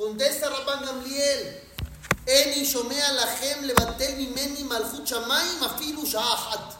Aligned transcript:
Contesta 0.00 0.48
Rabban 0.48 0.82
Gamliel. 0.82 1.60
Eni 2.24 2.64
shomea 2.64 3.12
lahem 3.12 3.66
levatel 3.66 4.16
mimeni 4.16 4.64
malchut 4.64 5.04
shamayim 5.04 5.60
afilu 5.62 6.06
sha'ahat. 6.06 6.74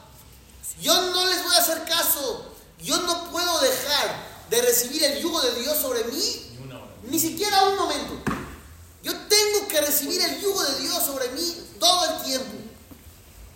Yo 0.81 0.95
no 1.13 1.27
les 1.27 1.43
voy 1.43 1.55
a 1.55 1.59
hacer 1.59 1.85
caso. 1.85 2.47
Yo 2.83 2.99
no 3.03 3.31
puedo 3.31 3.61
dejar 3.61 4.27
de 4.49 4.63
recibir 4.63 5.05
el 5.05 5.21
yugo 5.21 5.39
de 5.43 5.55
Dios 5.61 5.77
sobre 5.77 6.05
mí 6.05 6.57
ni 7.11 7.21
siquiera 7.21 7.65
un 7.65 7.77
momento. 7.77 8.15
Yo 9.03 9.13
tengo 9.29 9.69
que 9.69 9.83
recibir 9.83 10.23
el 10.23 10.41
yugo 10.41 10.63
de 10.63 10.79
Dios 10.81 11.05
sobre 11.05 11.29
mí 11.33 11.57
todo 11.79 12.05
el 12.07 12.23
tiempo. 12.23 12.57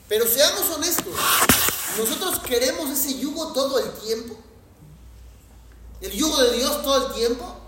Pero 0.08 0.26
seamos 0.26 0.68
honestos, 0.76 1.14
¿nosotros 1.96 2.38
queremos 2.40 2.90
ese 2.90 3.18
yugo 3.18 3.54
todo 3.54 3.78
el 3.78 3.90
tiempo? 3.94 4.36
¿El 6.02 6.12
yugo 6.12 6.36
de 6.42 6.58
Dios 6.58 6.82
todo 6.82 7.06
el 7.06 7.14
tiempo? 7.14 7.63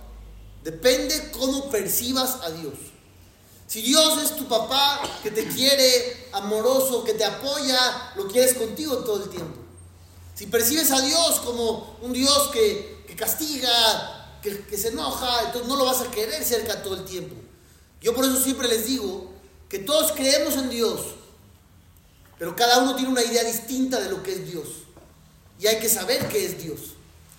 Depende 0.66 1.30
cómo 1.30 1.70
percibas 1.70 2.40
a 2.42 2.50
Dios. 2.50 2.74
Si 3.68 3.82
Dios 3.82 4.20
es 4.20 4.34
tu 4.34 4.48
papá 4.48 5.00
que 5.22 5.30
te 5.30 5.46
quiere, 5.46 6.26
amoroso, 6.32 7.04
que 7.04 7.14
te 7.14 7.24
apoya, 7.24 8.12
lo 8.16 8.26
quieres 8.26 8.54
contigo 8.54 8.96
todo 9.04 9.22
el 9.22 9.30
tiempo. 9.30 9.60
Si 10.34 10.48
percibes 10.48 10.90
a 10.90 11.00
Dios 11.02 11.38
como 11.44 11.96
un 12.02 12.12
Dios 12.12 12.48
que, 12.52 13.04
que 13.06 13.14
castiga, 13.14 14.40
que, 14.42 14.66
que 14.66 14.76
se 14.76 14.88
enoja, 14.88 15.42
entonces 15.44 15.68
no 15.68 15.76
lo 15.76 15.84
vas 15.84 16.00
a 16.00 16.10
querer 16.10 16.42
cerca 16.42 16.82
todo 16.82 16.96
el 16.96 17.04
tiempo. 17.04 17.36
Yo 18.00 18.12
por 18.12 18.24
eso 18.24 18.42
siempre 18.42 18.66
les 18.66 18.88
digo 18.88 19.30
que 19.68 19.78
todos 19.78 20.10
creemos 20.10 20.54
en 20.54 20.68
Dios, 20.68 21.00
pero 22.40 22.56
cada 22.56 22.78
uno 22.78 22.96
tiene 22.96 23.12
una 23.12 23.22
idea 23.22 23.44
distinta 23.44 24.00
de 24.00 24.10
lo 24.10 24.20
que 24.24 24.32
es 24.32 24.50
Dios. 24.50 24.66
Y 25.60 25.68
hay 25.68 25.78
que 25.78 25.88
saber 25.88 26.26
qué 26.26 26.44
es 26.44 26.60
Dios. 26.60 26.80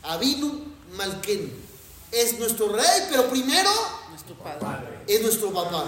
Abinu 0.02 0.64
Malkenu. 0.96 1.67
Es 2.12 2.40
nuestro 2.40 2.70
rey, 2.70 3.08
pero 3.10 3.30
primero 3.30 3.70
Nuestro 4.10 4.36
Padre. 4.36 5.04
es 5.08 5.22
nuestro 5.22 5.52
papá. 5.52 5.86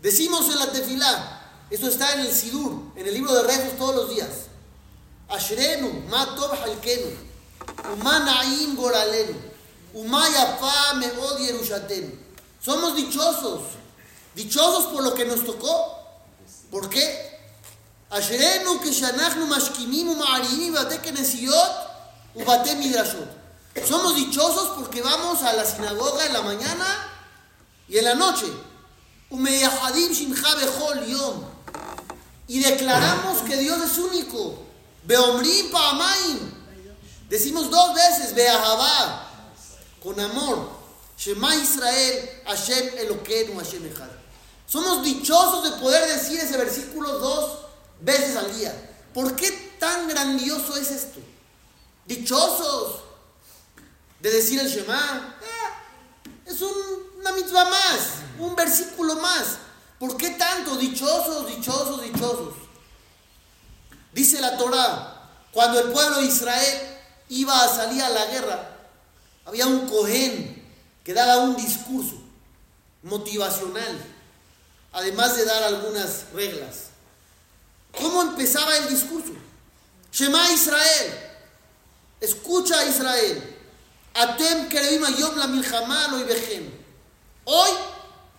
Decimos 0.00 0.48
en 0.50 0.58
la 0.58 0.70
tefilá, 0.70 1.42
esto 1.70 1.88
está 1.88 2.12
en 2.14 2.20
el 2.20 2.32
Sidur, 2.32 2.92
en 2.96 3.06
el 3.06 3.14
libro 3.14 3.34
de 3.34 3.42
rezos 3.42 3.76
todos 3.76 3.94
los 3.96 4.10
días. 4.10 4.46
Ashrenu, 5.28 6.04
ma 6.08 6.34
tov 6.36 6.52
halkenu, 6.52 7.10
uma 7.94 8.20
na'im 8.20 8.76
goralenu, 8.76 9.34
uma 9.94 10.28
yafa 10.28 10.94
meod 10.94 11.40
yerushatenu. 11.40 12.12
Somos 12.60 12.94
dichosos, 12.94 13.62
dichosos 14.36 14.86
por 14.92 15.02
lo 15.02 15.14
que 15.14 15.24
nos 15.24 15.44
tocó. 15.44 15.96
¿Por 16.70 16.88
qué? 16.88 17.38
Ashrenu 18.10 18.80
que 18.80 18.92
shanachnu 18.92 19.46
mashkimim 19.46 20.08
uma'arimim 20.10 20.72
bate 20.74 20.98
kenesiot 21.00 21.72
ubate 22.36 22.76
midrashot. 22.76 23.45
Somos 23.84 24.16
dichosos 24.16 24.68
porque 24.76 25.02
vamos 25.02 25.42
a 25.42 25.52
la 25.52 25.64
sinagoga 25.64 26.26
en 26.26 26.32
la 26.32 26.42
mañana 26.42 27.12
y 27.88 27.98
en 27.98 28.04
la 28.04 28.14
noche. 28.14 28.46
Y 32.48 32.60
declaramos 32.60 33.38
que 33.42 33.56
Dios 33.56 33.82
es 33.82 33.98
único. 33.98 34.62
Beomrim. 35.04 35.70
Decimos 37.28 37.70
dos 37.70 37.94
veces, 37.94 38.34
Beahavá, 38.34 39.30
con 40.02 40.18
amor. 40.20 40.70
Shema 41.18 41.56
Israel, 41.56 42.42
Hashem 42.46 42.98
Eloquenu, 42.98 43.58
Hashem 43.58 43.86
Echad. 43.86 44.10
Somos 44.66 45.02
dichosos 45.02 45.64
de 45.64 45.70
poder 45.82 46.06
decir 46.08 46.38
ese 46.38 46.56
versículo 46.56 47.18
dos 47.18 47.58
veces 48.00 48.36
al 48.36 48.54
día. 48.56 48.72
¿Por 49.14 49.34
qué 49.34 49.50
tan 49.80 50.08
grandioso 50.08 50.76
es 50.76 50.90
esto? 50.90 51.20
Dichosos 52.04 53.05
de 54.20 54.30
decir 54.30 54.60
el 54.60 54.68
Shema. 54.68 55.36
Eh, 55.40 56.50
es 56.50 56.60
un- 56.60 57.20
una 57.20 57.32
mitzvah 57.32 57.64
más, 57.68 57.98
un 58.38 58.54
versículo 58.54 59.16
más. 59.16 59.58
¿Por 59.98 60.16
qué 60.16 60.30
tanto? 60.30 60.76
Dichosos, 60.76 61.46
dichosos, 61.48 62.02
dichosos. 62.02 62.54
Dice 64.12 64.40
la 64.40 64.56
Torah, 64.56 65.30
cuando 65.52 65.80
el 65.80 65.90
pueblo 65.90 66.20
de 66.20 66.26
Israel 66.26 66.98
iba 67.28 67.62
a 67.64 67.68
salir 67.68 68.02
a 68.02 68.08
la 68.10 68.26
guerra, 68.26 68.70
había 69.44 69.66
un 69.66 69.88
Cohen 69.88 70.64
que 71.04 71.14
daba 71.14 71.38
un 71.38 71.56
discurso 71.56 72.16
motivacional, 73.02 74.04
además 74.92 75.36
de 75.36 75.44
dar 75.44 75.62
algunas 75.64 76.30
reglas. 76.32 76.86
¿Cómo 77.92 78.22
empezaba 78.22 78.76
el 78.76 78.88
discurso? 78.88 79.32
Shema 80.12 80.50
Israel, 80.52 81.30
escucha 82.20 82.84
Israel, 82.86 83.55
Atem 84.16 84.68
kerevim 84.68 85.04
ayom 85.04 85.36
la. 85.36 85.46
Hoy 87.44 87.70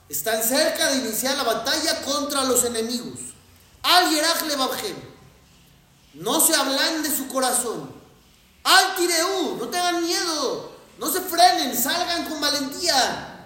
están 0.09 0.43
cerca 0.43 0.89
de 0.89 0.97
iniciar 0.97 1.37
la 1.37 1.43
batalla 1.43 2.01
contra 2.01 2.43
los 2.43 2.63
enemigos. 2.65 3.19
Al 3.83 4.09
yerach 4.09 4.41
levavchem. 4.43 4.95
No 6.15 6.39
se 6.39 6.55
hablan 6.55 7.03
de 7.03 7.15
su 7.15 7.27
corazón. 7.27 7.91
Al 8.63 8.95
tireu, 8.95 9.55
no 9.57 9.67
tengan 9.67 10.03
miedo. 10.03 10.75
No 10.97 11.11
se 11.11 11.21
frenen, 11.21 11.77
salgan 11.77 12.27
con 12.27 12.41
valentía. 12.41 13.45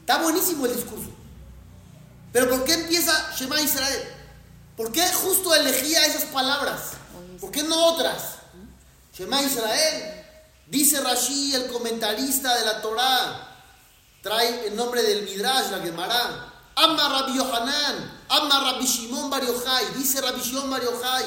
Está 0.00 0.18
buenísimo 0.22 0.66
el 0.66 0.76
discurso. 0.76 1.10
Pero 2.32 2.48
¿por 2.48 2.64
qué 2.64 2.74
empieza 2.74 3.32
Shema 3.36 3.60
Israel? 3.60 4.08
¿Por 4.76 4.92
qué 4.92 5.02
justo 5.12 5.54
elegía 5.54 6.06
esas 6.06 6.24
palabras? 6.26 6.92
¿Por 7.40 7.50
qué 7.50 7.64
no 7.64 7.86
otras? 7.86 8.36
Shema 9.12 9.42
Israel. 9.42 10.15
Dice 10.66 11.00
Rashi, 11.00 11.54
el 11.54 11.68
comentarista 11.68 12.56
de 12.58 12.64
la 12.64 12.82
Torá, 12.82 13.54
trae 14.22 14.66
el 14.66 14.76
nombre 14.76 15.02
del 15.02 15.22
Midrash, 15.24 15.70
la 15.70 15.78
Gemara. 15.78 16.52
Amma 16.74 17.08
Rabbi 17.08 17.36
Yohanan, 17.36 18.20
Amma 18.28 18.72
Rabbi 18.72 18.84
Shimon 18.84 19.30
Bar 19.30 19.42
Yochai, 19.42 19.94
dice 19.96 20.20
Rabbi 20.20 20.40
Shimon 20.42 20.68
Bar 20.68 20.82
Yochai. 20.82 21.24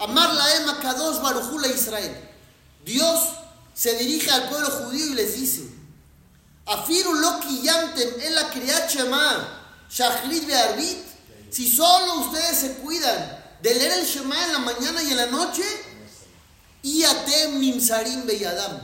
Amar 0.00 0.34
Laem 0.34 0.66
Kadosh 0.80 1.20
Baruchula 1.20 1.68
Israel. 1.68 2.16
Dios 2.84 3.20
se 3.74 3.94
dirige 3.96 4.30
al 4.30 4.48
pueblo 4.48 4.68
judío 4.70 5.06
y 5.06 5.14
les 5.14 5.36
dice: 5.36 5.62
Afiru 6.66 7.14
Loki 7.14 7.62
Yantem 7.62 8.20
en 8.20 8.34
la 8.34 8.50
Shema, 8.88 9.48
Shachrit 9.90 10.46
Bearbit. 10.46 10.98
Si 11.50 11.70
solo 11.70 12.20
ustedes 12.20 12.56
se 12.56 12.72
cuidan 12.78 13.38
de 13.60 13.74
leer 13.74 13.92
el 13.98 14.06
Shema 14.06 14.44
en 14.46 14.52
la 14.54 14.58
mañana 14.60 15.02
y 15.02 15.10
en 15.10 15.16
la 15.18 15.26
noche, 15.26 15.62
y 16.82 17.04
atem 17.04 17.60
nimsarim 17.60 18.26
beyadam. 18.26 18.80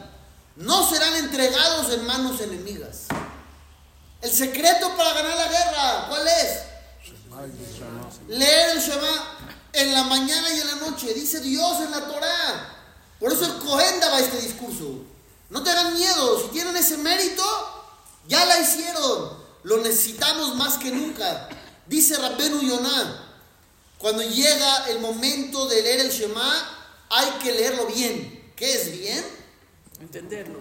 No 0.57 0.89
serán 0.89 1.15
entregados 1.17 1.93
en 1.93 2.07
manos 2.07 2.41
enemigas. 2.41 3.07
El 4.21 4.33
secreto 4.33 4.97
para 4.97 5.13
ganar 5.15 5.37
la 5.37 5.49
guerra, 5.49 6.07
¿cuál 6.09 6.27
es? 6.27 6.69
Leer 8.29 8.71
el 8.77 8.81
Shema 8.81 9.37
en 9.73 9.93
la 9.95 10.03
mañana 10.05 10.53
y 10.53 10.61
en 10.61 10.67
la 10.67 10.75
noche. 10.77 11.15
Dice 11.15 11.41
Dios 11.41 11.81
en 11.81 11.91
la 11.93 12.07
Torah. 12.07 12.75
Por 13.21 13.33
eso 13.33 13.45
el 13.45 13.59
Cohen 13.59 14.01
daba 14.01 14.19
este 14.19 14.41
discurso. 14.41 15.05
No 15.51 15.63
tengan 15.63 15.95
miedo. 15.95 16.43
Si 16.43 16.49
tienen 16.49 16.77
ese 16.77 16.99
mérito, 16.99 17.45
ya 18.27 18.45
la 18.45 18.59
hicieron. 18.59 19.39
Lo 19.63 19.79
necesitamos 19.79 20.57
más 20.57 20.79
que 20.79 20.91
nunca. 20.91 21.49
Dice 21.87 22.17
Rabbenu 22.17 22.61
Yonah. 22.61 23.25
Cuando 23.99 24.23
llega 24.23 24.89
el 24.89 25.01
momento 25.01 25.67
de 25.67 25.83
leer 25.83 26.01
el 26.01 26.11
Shema, 26.11 26.78
hay 27.11 27.31
que 27.43 27.53
leerlo 27.53 27.87
bien. 27.87 28.53
¿Qué 28.57 28.73
es 28.73 28.93
bien? 28.93 29.25
Entenderlo. 30.01 30.61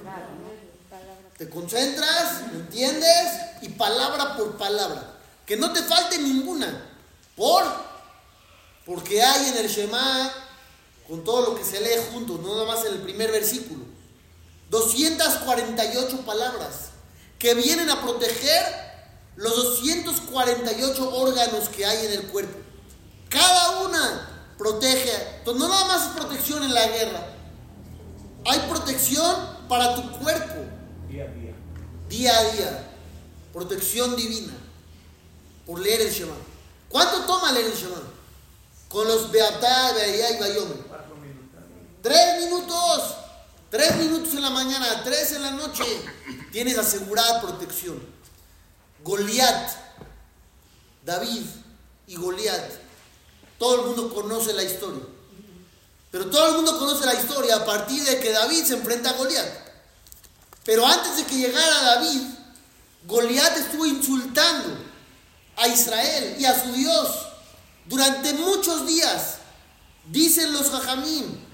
Te 1.38 1.50
concentras, 1.50 2.52
lo 2.52 2.60
entiendes 2.60 3.32
y 3.62 3.70
palabra 3.70 4.36
por 4.36 4.58
palabra. 4.58 5.16
Que 5.46 5.56
no 5.56 5.72
te 5.72 5.82
falte 5.84 6.18
ninguna. 6.18 6.92
Por 7.36 7.64
porque 8.88 9.22
hay 9.22 9.50
en 9.50 9.58
el 9.58 9.68
Shema 9.68 10.34
con 11.08 11.24
todo 11.24 11.50
lo 11.50 11.56
que 11.56 11.66
se 11.66 11.82
lee 11.82 12.02
juntos, 12.14 12.40
no 12.40 12.56
nada 12.56 12.66
más 12.66 12.86
en 12.86 12.94
el 12.94 13.02
primer 13.02 13.32
versículo. 13.32 13.84
248 14.70 16.22
palabras 16.26 16.92
que 17.38 17.54
vienen 17.54 17.90
a 17.90 18.02
proteger 18.02 18.64
los 19.36 19.56
248 19.56 21.16
órganos 21.16 21.70
que 21.70 21.86
hay 21.86 22.06
en 22.06 22.14
el 22.14 22.24
cuerpo. 22.28 22.58
Cada 23.30 23.82
una 23.82 24.37
protege. 24.58 25.12
Entonces, 25.40 25.62
no 25.62 25.70
nada 25.70 25.86
más 25.88 26.08
es 26.08 26.22
protección 26.22 26.64
en 26.64 26.74
la 26.74 26.88
guerra. 26.88 27.28
Hay 28.46 28.60
protección 28.70 29.36
para 29.68 29.96
tu 29.96 30.12
cuerpo. 30.20 30.66
Día 31.10 31.24
a 31.24 31.28
día. 31.28 31.54
Día 32.10 32.38
a 32.38 32.44
día. 32.52 32.90
Protección 33.54 34.16
divina. 34.16 34.54
Por 35.66 35.80
leer 35.80 36.02
el 36.02 36.12
Shema. 36.12 36.36
¿Cuánto 36.90 37.22
toma 37.26 37.52
leer 37.52 37.68
el 37.68 37.74
Shema? 37.74 38.02
Con 38.88 39.08
los 39.08 39.32
Beatá, 39.32 39.94
Beayá 39.94 40.32
y 40.32 40.34
minutos. 40.34 40.86
Tres 42.02 42.40
minutos. 42.40 43.18
Tres 43.70 43.98
minutos 43.98 44.34
en 44.34 44.42
la 44.42 44.50
mañana, 44.50 45.04
tres 45.04 45.34
en 45.34 45.42
la 45.42 45.52
noche. 45.52 45.84
Tienes 46.54 46.78
asegurada 46.78 47.42
protección. 47.42 48.02
Goliat, 49.04 49.72
David 51.04 51.44
y 52.08 52.16
Goliat. 52.16 52.87
Todo 53.58 53.76
el 53.76 53.88
mundo 53.88 54.14
conoce 54.14 54.54
la 54.54 54.64
historia. 54.64 55.04
Pero 56.12 56.30
todo 56.30 56.50
el 56.50 56.56
mundo 56.56 56.78
conoce 56.80 57.06
la 57.06 57.16
historia 57.16 57.58
a 57.58 57.66
partir 57.66 58.04
de 58.04 58.20
que 58.20 58.32
David 58.32 58.64
se 58.64 58.74
enfrenta 58.76 59.10
a 59.10 59.14
Goliat. 59.14 59.68
Pero 60.64 60.86
antes 60.86 61.18
de 61.18 61.26
que 61.26 61.36
llegara 61.36 61.82
David, 61.82 62.22
Goliat 63.06 63.58
estuvo 63.58 63.86
insultando 63.86 64.78
a 65.56 65.68
Israel 65.68 66.36
y 66.40 66.46
a 66.46 66.62
su 66.62 66.72
Dios 66.74 67.10
durante 67.86 68.34
muchos 68.34 68.86
días. 68.86 69.38
Dicen 70.06 70.54
los 70.54 70.70
jajamín, 70.70 71.46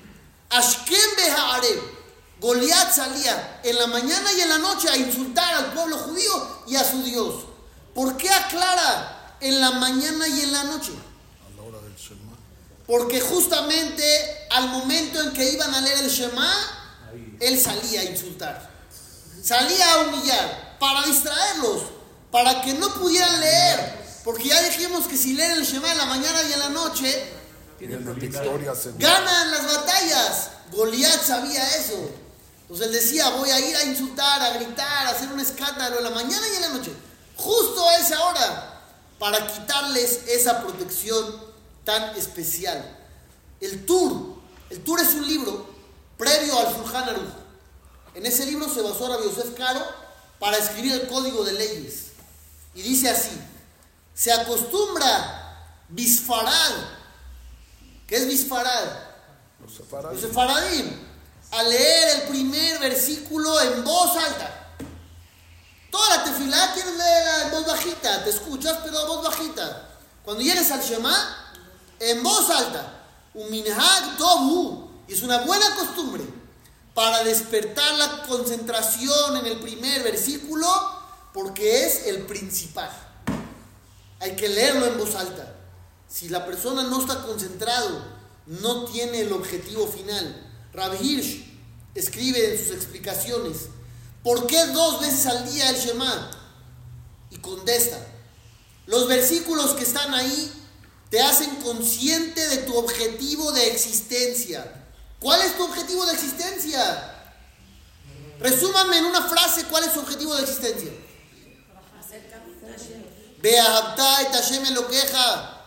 Ashkem 0.50 1.16
Behaareb. 1.18 2.04
Goliat 2.40 2.94
salía 2.94 3.62
en 3.64 3.78
la 3.78 3.88
mañana 3.88 4.34
y 4.34 4.42
en 4.42 4.50
la 4.50 4.58
noche 4.58 4.90
a 4.90 4.98
insultar 4.98 5.54
al 5.54 5.74
pueblo 5.74 5.98
judío 5.98 6.64
y 6.68 6.76
a 6.76 6.84
su 6.84 7.02
Dios. 7.04 7.46
¿Por 7.96 8.18
qué 8.18 8.30
aclara 8.30 9.38
en 9.40 9.62
la 9.62 9.72
mañana 9.72 10.28
y 10.28 10.42
en 10.42 10.52
la 10.52 10.64
noche? 10.66 10.92
A 10.92 11.56
la 11.56 11.64
hora 11.64 11.80
del 11.82 11.96
Shema. 11.96 12.34
Porque 12.86 13.22
justamente 13.22 14.04
al 14.50 14.70
momento 14.70 15.22
en 15.22 15.32
que 15.34 15.52
iban 15.52 15.74
a 15.74 15.82
leer 15.82 16.00
el 16.00 16.10
Shema, 16.10 16.54
él 17.40 17.60
salía 17.60 18.02
a 18.02 18.04
insultar. 18.04 18.70
Salía 19.42 19.94
a 19.94 19.98
humillar 20.04 20.78
para 20.80 21.04
distraerlos, 21.06 21.84
para 22.32 22.62
que 22.62 22.74
no 22.74 22.94
pudieran 22.96 23.40
leer. 23.40 24.04
Porque 24.24 24.50
ya 24.50 24.62
dijimos 24.64 25.08
que 25.08 25.18
si 25.18 25.34
leen 25.34 25.52
el 25.52 25.66
Shema 25.66 25.92
en 25.92 25.98
la 25.98 26.06
mañana 26.06 26.42
y 26.44 26.54
en 26.54 26.60
la 26.60 26.70
noche, 26.70 27.32
Tienen 27.78 28.16
victoria 28.16 28.74
segura. 28.76 29.10
ganan 29.10 29.52
las 29.52 29.66
batallas. 29.66 30.50
Goliat 30.72 31.22
sabía 31.22 31.66
eso. 31.78 32.10
Entonces 32.64 32.88
él 32.88 32.94
decía, 32.94 33.30
voy 33.32 33.50
a 33.50 33.60
ir 33.60 33.76
a 33.76 33.84
insultar, 33.84 34.42
a 34.42 34.54
gritar, 34.58 35.08
a 35.08 35.10
hacer 35.10 35.28
un 35.32 35.40
escándalo 35.40 35.98
en 35.98 36.04
la 36.06 36.10
mañana 36.10 36.46
y 36.52 36.56
en 36.56 36.62
la 36.62 36.70
noche. 36.70 36.92
Justo 37.36 37.88
a 37.88 37.98
esa 37.98 38.24
hora, 38.24 38.82
para 39.20 39.46
quitarles 39.48 40.22
esa 40.28 40.62
protección 40.62 41.53
tan 41.84 42.16
especial. 42.16 43.00
El 43.60 43.86
Tur, 43.86 44.42
el 44.70 44.84
Tur 44.84 45.00
es 45.00 45.14
un 45.14 45.28
libro 45.28 45.74
previo 46.18 46.58
al 46.60 46.74
Shulchan 46.74 47.10
Aruch. 47.10 47.34
En 48.16 48.26
ese 48.26 48.46
libro 48.46 48.70
se 48.70 48.82
basó 48.82 49.08
Rabbi 49.08 49.26
Yosef 49.26 49.56
Caro 49.58 49.84
para 50.40 50.58
escribir 50.58 50.94
el 50.94 51.08
código 51.08 51.44
de 51.44 51.54
leyes. 51.54 52.08
Y 52.76 52.82
dice 52.82 53.10
así, 53.10 53.32
se 54.14 54.32
acostumbra 54.32 55.44
bisfarad. 55.90 56.72
¿Qué 58.08 58.18
es 58.18 58.28
bisfarad? 58.28 58.86
Los 59.62 59.76
sefarad. 59.76 60.12
Los 60.12 60.22
sefaradim, 60.22 60.92
a 61.52 61.64
leer 61.64 62.22
el 62.22 62.28
primer 62.28 62.80
versículo 62.80 63.62
en 63.62 63.84
voz 63.84 64.16
alta. 64.18 64.76
Toda 65.90 66.18
la 66.18 66.24
tefilá 66.24 66.74
quieres 66.74 66.96
leerla 66.96 67.44
en 67.44 67.52
voz 67.52 67.66
bajita, 67.68 68.24
te 68.24 68.32
escuchas, 68.32 68.80
pero 68.84 69.02
en 69.02 69.08
voz 69.08 69.24
bajita. 69.24 69.90
Cuando 70.26 70.44
llegues 70.44 70.72
al 70.72 70.82
Shema, 70.82 71.43
en 72.12 72.24
voz 72.24 72.50
alta. 72.50 73.02
Un 73.34 73.50
minhag 73.50 74.18
tobu. 74.18 74.90
Es 75.08 75.22
una 75.22 75.40
buena 75.40 75.76
costumbre 75.76 76.24
para 76.94 77.24
despertar 77.24 77.98
la 77.98 78.24
concentración 78.24 79.38
en 79.38 79.46
el 79.48 79.60
primer 79.60 80.04
versículo, 80.04 80.68
porque 81.34 81.86
es 81.86 82.08
el 82.08 82.24
principal. 82.24 82.90
Hay 84.20 84.36
que 84.36 84.48
leerlo 84.48 84.86
en 84.86 84.98
voz 84.98 85.16
alta. 85.16 85.56
Si 86.08 86.30
la 86.30 86.46
persona 86.46 86.84
no 86.84 87.02
está 87.02 87.24
concentrado, 87.24 88.04
no 88.46 88.86
tiene 88.86 89.22
el 89.22 89.34
objetivo 89.34 89.88
final. 89.88 90.50
Rabbi 90.74 90.98
Hirsch 90.98 91.46
escribe 91.96 92.54
en 92.54 92.58
sus 92.58 92.76
explicaciones, 92.76 93.70
¿por 94.24 94.46
qué 94.48 94.68
dos 94.68 95.02
veces 95.02 95.26
al 95.26 95.52
día 95.52 95.70
el 95.70 95.76
Shema? 95.76 96.32
Y 97.32 97.38
contesta, 97.38 97.98
los 98.86 99.08
versículos 99.08 99.72
que 99.72 99.84
están 99.84 100.14
ahí 100.14 100.52
te 101.14 101.22
hacen 101.22 101.58
consciente 101.58 102.44
de 102.48 102.58
tu 102.64 102.76
objetivo 102.76 103.52
de 103.52 103.68
existencia. 103.68 104.66
¿Cuál 105.20 105.44
es 105.44 105.56
tu 105.56 105.64
objetivo 105.64 106.04
de 106.08 106.14
existencia? 106.14 106.82
Resúmame 108.40 108.98
en 108.98 109.06
una 109.06 109.22
frase 109.22 109.66
cuál 109.66 109.84
es 109.84 109.94
su 109.94 110.00
objetivo 110.00 110.34
de 110.34 110.42
existencia. 110.42 110.92
Beahabta 113.44 114.22
et 114.24 114.34
Hashem 114.34 114.66
Elokeja, 114.66 115.62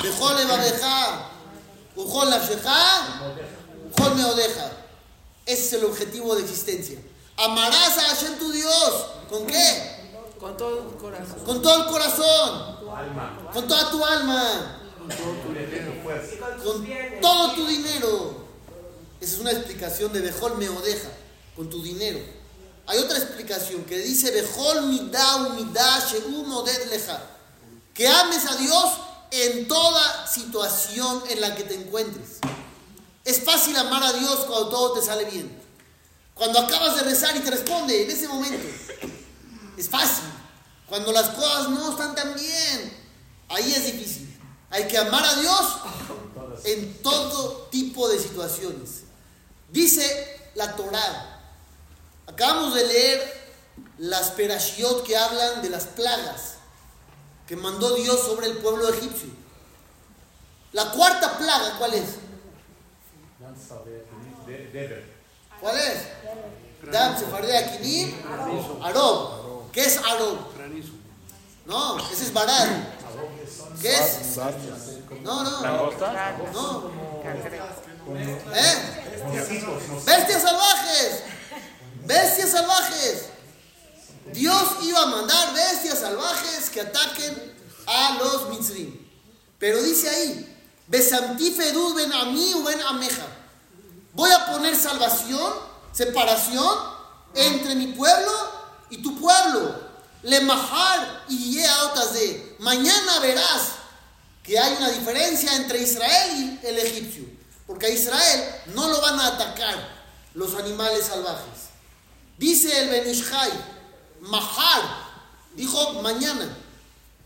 Bechol 0.00 0.38
Evadeja, 0.38 1.30
Uchol 1.96 2.30
Nafsheja, 2.30 3.34
Uchol 3.90 4.14
Meodeja. 4.14 4.70
Ese 5.46 5.66
es 5.66 5.72
el 5.72 5.84
objetivo 5.84 6.36
de 6.36 6.42
existencia. 6.42 7.00
Amarás 7.36 7.98
a 7.98 8.02
Hashem 8.02 8.38
tu 8.38 8.52
Dios. 8.52 9.06
¿Con 9.28 9.48
qué? 9.48 10.12
Con 10.38 10.56
todo 10.56 10.78
el 10.78 10.96
corazón. 10.96 11.44
Con 11.44 11.60
todo 11.60 11.82
el 11.82 11.90
corazón. 11.90 12.75
Con 13.52 13.68
toda 13.68 13.90
tu 13.90 14.04
alma. 14.04 14.80
Con 14.98 15.10
todo 17.20 17.52
tu 17.52 17.66
dinero. 17.66 18.46
Esa 19.20 19.34
es 19.34 19.40
una 19.40 19.52
explicación 19.52 20.12
de 20.12 20.20
Bejol 20.20 20.56
Meodeja. 20.56 21.10
Con 21.54 21.68
tu 21.68 21.82
dinero. 21.82 22.18
Hay 22.86 22.98
otra 22.98 23.18
explicación 23.18 23.84
que 23.84 23.98
dice 23.98 24.30
Bejol 24.30 24.86
Midau 24.86 25.50
Midá 25.50 26.00
Sheu 26.08 26.44
Moded 26.44 26.90
Leja. 26.90 27.20
Que 27.92 28.08
ames 28.08 28.46
a 28.46 28.56
Dios 28.56 28.92
en 29.30 29.68
toda 29.68 30.26
situación 30.26 31.22
en 31.28 31.40
la 31.40 31.54
que 31.54 31.64
te 31.64 31.74
encuentres. 31.74 32.38
Es 33.24 33.42
fácil 33.42 33.76
amar 33.76 34.02
a 34.04 34.12
Dios 34.12 34.36
cuando 34.46 34.68
todo 34.68 34.92
te 34.92 35.02
sale 35.04 35.24
bien. 35.24 35.60
Cuando 36.34 36.60
acabas 36.60 36.96
de 36.96 37.02
rezar 37.02 37.36
y 37.36 37.40
te 37.40 37.50
responde 37.50 38.04
en 38.04 38.10
ese 38.10 38.28
momento. 38.28 38.66
Es 39.76 39.88
fácil. 39.88 40.24
Cuando 40.88 41.12
las 41.12 41.30
cosas 41.30 41.70
no 41.70 41.90
están 41.90 42.14
tan 42.14 42.34
bien, 42.34 42.96
ahí 43.48 43.72
es 43.72 43.92
difícil. 43.92 44.40
Hay 44.70 44.86
que 44.86 44.98
amar 44.98 45.24
a 45.24 45.34
Dios 45.34 45.76
en 46.64 47.02
todo 47.02 47.68
tipo 47.70 48.08
de 48.08 48.18
situaciones. 48.18 49.02
Dice 49.70 50.50
la 50.54 50.74
Torá. 50.76 51.40
Acabamos 52.26 52.74
de 52.74 52.86
leer 52.86 53.46
las 53.98 54.30
perashiot 54.32 55.04
que 55.04 55.16
hablan 55.16 55.62
de 55.62 55.70
las 55.70 55.84
plagas 55.84 56.54
que 57.46 57.56
mandó 57.56 57.94
Dios 57.94 58.20
sobre 58.20 58.48
el 58.48 58.58
pueblo 58.58 58.88
egipcio. 58.88 59.30
La 60.72 60.90
cuarta 60.90 61.38
plaga, 61.38 61.78
¿cuál 61.78 61.94
es? 61.94 62.16
¿Cuál 65.60 65.76
es? 65.78 66.92
Dam, 66.92 67.18
Sefardea, 67.18 67.60
Akinim, 67.60 68.14
Arob. 68.82 69.70
¿Qué 69.72 69.84
es 69.84 69.98
Arob? 69.98 70.55
No, 71.66 71.98
ese 72.10 72.24
es 72.24 72.32
Barad. 72.32 72.68
¿Qué 73.80 73.92
es? 73.92 74.36
No, 75.22 75.44
no. 75.44 75.60
No. 76.52 76.90
¿Eh? 78.54 78.74
Bestias 80.04 80.42
salvajes. 80.42 81.22
Bestias 82.04 82.50
salvajes. 82.50 83.26
Dios 84.32 84.62
iba 84.82 85.02
a 85.02 85.06
mandar 85.06 85.54
bestias 85.54 86.00
salvajes 86.00 86.70
que 86.70 86.80
ataquen 86.80 87.54
a 87.86 88.18
los 88.18 88.48
Mitzrim. 88.50 89.06
Pero 89.58 89.82
dice 89.82 90.08
ahí, 90.08 90.56
Besamtifedud 90.88 91.96
ben 91.96 92.12
ami 92.12 92.54
u 92.54 92.64
ben 92.64 92.80
ameja. 92.82 93.26
Voy 94.12 94.30
a 94.30 94.46
poner 94.46 94.76
salvación, 94.76 95.52
separación 95.92 96.78
entre 97.34 97.74
mi 97.74 97.88
pueblo 97.88 98.32
y 98.90 99.02
tu 99.02 99.18
pueblo. 99.18 99.85
Le 100.22 100.40
majar 100.40 101.24
y 101.28 101.62
otras 101.90 102.12
de. 102.14 102.56
Mañana 102.58 103.20
verás 103.20 103.72
que 104.42 104.58
hay 104.58 104.74
una 104.76 104.90
diferencia 104.90 105.54
entre 105.56 105.78
Israel 105.82 106.58
y 106.62 106.66
el 106.66 106.78
egipcio. 106.78 107.24
Porque 107.66 107.86
a 107.86 107.90
Israel 107.90 108.54
no 108.74 108.88
lo 108.88 109.00
van 109.00 109.18
a 109.20 109.26
atacar 109.28 109.76
los 110.34 110.54
animales 110.54 111.06
salvajes. 111.06 111.66
Dice 112.38 112.78
el 112.82 112.88
Benishai, 112.90 113.50
Mahar, 114.20 114.82
dijo 115.54 115.94
mañana. 116.02 116.56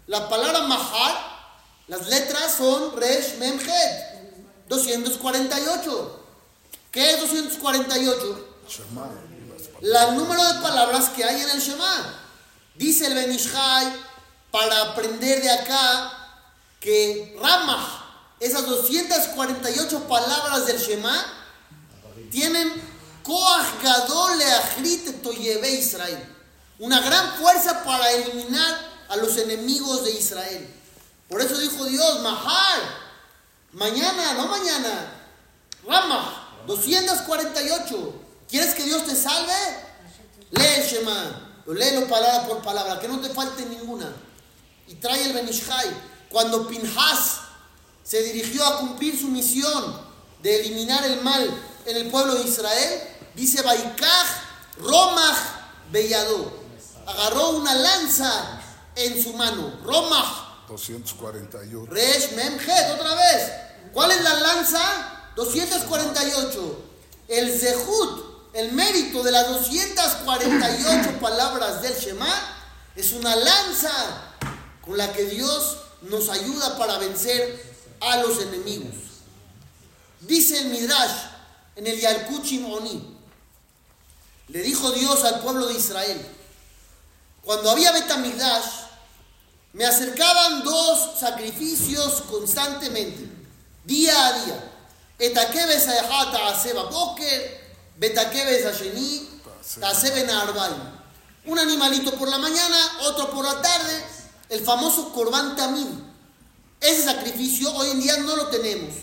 La 0.06 0.28
palabra 0.28 0.62
Mahar, 0.62 1.16
las 1.88 2.06
letras 2.06 2.54
son 2.56 2.96
Resh 2.96 3.36
Mem 3.38 3.58
Het, 3.58 4.68
248. 4.68 6.16
¿Qué 6.90 7.10
es 7.12 7.20
248? 7.20 8.48
Shema. 8.68 9.08
La- 9.82 10.12
número 10.12 10.42
de 10.52 10.60
palabras 10.60 11.10
que 11.10 11.24
hay 11.24 11.40
en 11.40 11.50
el 11.50 11.60
Shema. 11.60 12.16
Dice 12.74 13.06
el 13.06 13.14
Benishai, 13.14 13.92
para 14.50 14.80
aprender 14.82 15.42
de 15.42 15.50
acá, 15.50 16.12
que 16.80 17.36
Ramah, 17.40 18.34
esas 18.40 18.66
248 18.66 20.08
palabras 20.08 20.66
del 20.66 20.78
Shema, 20.78 21.26
tienen 22.30 22.72
Koach 23.22 23.66
Israel. 25.78 26.36
Una 26.78 27.00
gran 27.00 27.34
fuerza 27.34 27.84
para 27.84 28.10
eliminar 28.12 28.90
a 29.08 29.16
los 29.16 29.36
enemigos 29.36 30.04
de 30.04 30.12
Israel. 30.12 30.74
Por 31.28 31.40
eso 31.42 31.58
dijo 31.58 31.84
Dios, 31.84 32.20
Mahar, 32.22 32.80
mañana, 33.72 34.34
no 34.34 34.46
mañana, 34.46 35.12
Ramah, 35.86 36.64
248. 36.66 38.14
¿Quieres 38.48 38.74
que 38.74 38.84
Dios 38.84 39.04
te 39.04 39.14
salve? 39.14 39.52
Lee 40.50 40.64
el 40.78 40.86
Shema, 40.86 41.49
lo 41.70 41.78
léelo 41.78 42.08
palabra 42.08 42.48
por 42.48 42.62
palabra, 42.62 42.98
que 42.98 43.06
no 43.06 43.20
te 43.20 43.30
falte 43.30 43.64
ninguna. 43.64 44.12
Y 44.88 44.94
trae 44.96 45.26
el 45.26 45.32
Benishai. 45.32 45.88
Cuando 46.28 46.66
Pinhas 46.66 47.42
se 48.02 48.22
dirigió 48.22 48.66
a 48.66 48.78
cumplir 48.80 49.16
su 49.18 49.28
misión 49.28 50.00
de 50.42 50.60
eliminar 50.60 51.04
el 51.04 51.22
mal 51.22 51.48
en 51.86 51.96
el 51.96 52.10
pueblo 52.10 52.34
de 52.34 52.42
Israel, 52.42 53.02
dice 53.36 53.62
Baikaj 53.62 54.26
Romach 54.78 55.38
Beyadó. 55.92 56.52
agarró 57.06 57.50
una 57.50 57.74
lanza 57.74 58.60
en 58.96 59.22
su 59.22 59.32
mano. 59.34 59.78
Romach, 59.84 60.66
248. 60.68 61.86
Resh 61.92 62.32
Memjet, 62.32 62.94
otra 62.94 63.14
vez. 63.14 63.52
¿Cuál 63.92 64.10
es 64.10 64.22
la 64.22 64.34
lanza? 64.40 65.32
248. 65.36 66.84
El 67.28 67.60
Zehut, 67.60 68.29
el 68.52 68.72
mérito 68.72 69.22
de 69.22 69.30
las 69.30 69.48
248 69.48 71.20
palabras 71.20 71.82
del 71.82 71.94
Shema, 71.94 72.56
es 72.96 73.12
una 73.12 73.34
lanza 73.36 73.90
con 74.82 74.96
la 74.96 75.12
que 75.12 75.24
Dios 75.24 75.78
nos 76.02 76.28
ayuda 76.28 76.76
para 76.76 76.98
vencer 76.98 77.74
a 78.00 78.16
los 78.18 78.40
enemigos. 78.40 78.94
Dice 80.20 80.58
el 80.58 80.68
Midrash 80.68 81.26
en 81.76 81.86
el 81.86 82.00
Yalkuchim 82.00 82.70
Oni, 82.70 83.16
le 84.48 84.62
dijo 84.62 84.90
Dios 84.90 85.24
al 85.24 85.40
pueblo 85.40 85.66
de 85.66 85.74
Israel, 85.74 86.26
cuando 87.42 87.70
había 87.70 87.92
Betamigdash, 87.92 88.64
me 89.72 89.86
acercaban 89.86 90.64
dos 90.64 91.18
sacrificios 91.18 92.22
constantemente, 92.22 93.30
día 93.84 94.26
a 94.26 94.32
día. 94.44 94.66
Boker, 96.90 97.59
Betakebes 98.00 98.64
a 98.64 98.72
Sheni, 98.72 99.28
Taseben 99.78 100.30
Arbay. 100.30 100.72
Un 101.44 101.58
animalito 101.58 102.12
por 102.14 102.28
la 102.28 102.38
mañana, 102.38 102.76
otro 103.02 103.30
por 103.30 103.44
la 103.44 103.60
tarde, 103.60 104.04
el 104.48 104.64
famoso 104.64 105.12
Korban 105.12 105.54
Tamim. 105.54 106.00
Ese 106.80 107.04
sacrificio 107.04 107.70
hoy 107.74 107.90
en 107.90 108.00
día 108.00 108.16
no 108.16 108.36
lo 108.36 108.46
tenemos. 108.46 108.94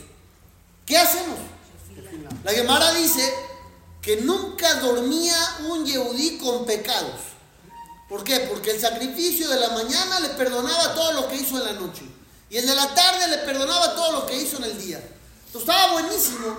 ¿Qué 0.83 0.97
hacemos? 0.97 1.37
La 2.43 2.51
Gemara 2.53 2.91
dice 2.95 3.21
que 4.01 4.21
nunca 4.21 4.73
dormía 4.79 5.37
un 5.69 5.85
Yehudí 5.85 6.39
con 6.39 6.65
pecados. 6.65 7.21
¿Por 8.09 8.23
qué? 8.23 8.47
Porque 8.51 8.71
el 8.71 8.81
sacrificio 8.81 9.47
de 9.47 9.59
la 9.59 9.69
mañana 9.69 10.19
le 10.21 10.29
perdonaba 10.29 10.95
todo 10.95 11.13
lo 11.13 11.27
que 11.27 11.35
hizo 11.35 11.57
en 11.57 11.65
la 11.65 11.73
noche. 11.73 12.01
Y 12.49 12.57
el 12.57 12.65
de 12.65 12.73
la 12.73 12.95
tarde 12.95 13.27
le 13.27 13.37
perdonaba 13.39 13.93
todo 13.93 14.13
lo 14.13 14.25
que 14.25 14.41
hizo 14.41 14.57
en 14.57 14.63
el 14.63 14.81
día. 14.81 14.97
Entonces 15.45 15.69
estaba 15.69 15.93
buenísimo. 15.93 16.57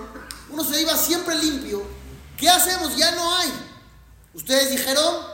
Uno 0.51 0.63
se 0.63 0.81
iba 0.81 0.95
siempre 0.95 1.35
limpio. 1.35 1.98
¿Qué 2.39 2.49
hacemos? 2.49 2.95
Ya 2.95 3.11
no 3.11 3.35
hay. 3.35 3.51
Ustedes 4.33 4.71
dijeron, 4.71 5.25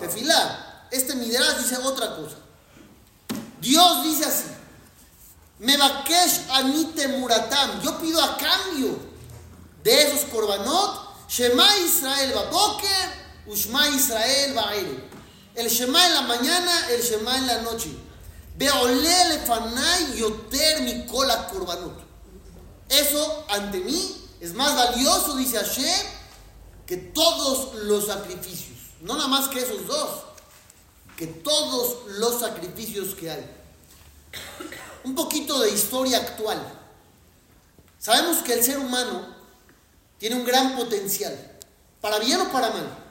tefilá. 0.00 0.86
Este 0.90 1.14
Midrash 1.14 1.58
dice 1.58 1.76
otra 1.78 2.14
cosa. 2.16 2.36
Dios 3.60 4.04
dice 4.04 4.24
así. 4.24 4.44
Mebakesh 5.58 6.46
anite 6.50 7.08
muratam. 7.08 7.82
Yo 7.82 7.98
pido 7.98 8.22
a 8.22 8.36
cambio 8.36 8.96
de 9.82 10.02
esos 10.02 10.30
korbanot. 10.30 11.06
Shema 11.28 11.76
Israel 11.78 12.32
baboker, 12.34 13.26
Ushma 13.48 13.88
Israel 13.88 14.54
ba'ere. 14.54 15.08
El 15.56 15.68
Shema 15.68 16.06
en 16.06 16.14
la 16.14 16.20
mañana, 16.22 16.88
el 16.90 17.02
Shema 17.02 17.36
en 17.38 17.46
la 17.48 17.62
noche. 17.62 17.90
Lefanai 18.58 20.16
yoter 20.16 20.82
mi 20.82 21.06
cola 21.06 21.48
korbanot. 21.48 22.00
Eso 22.88 23.44
ante 23.48 23.80
mí 23.80 24.16
es 24.40 24.54
más 24.54 24.74
valioso, 24.76 25.36
dice 25.36 25.58
Hashem, 25.58 26.06
que 26.86 26.96
todos 26.96 27.74
los 27.84 28.06
sacrificios. 28.06 28.78
No 29.00 29.16
nada 29.16 29.28
más 29.28 29.48
que 29.48 29.58
esos 29.58 29.86
dos, 29.86 30.22
que 31.16 31.26
todos 31.26 32.06
los 32.18 32.40
sacrificios 32.40 33.14
que 33.14 33.30
hay. 33.30 33.50
Un 35.04 35.14
poquito 35.14 35.58
de 35.60 35.70
historia 35.70 36.18
actual. 36.18 36.60
Sabemos 37.98 38.38
que 38.38 38.52
el 38.52 38.62
ser 38.62 38.78
humano 38.78 39.34
tiene 40.18 40.36
un 40.36 40.44
gran 40.44 40.76
potencial, 40.76 41.58
para 42.00 42.18
bien 42.18 42.40
o 42.40 42.52
para 42.52 42.70
mal. 42.70 43.04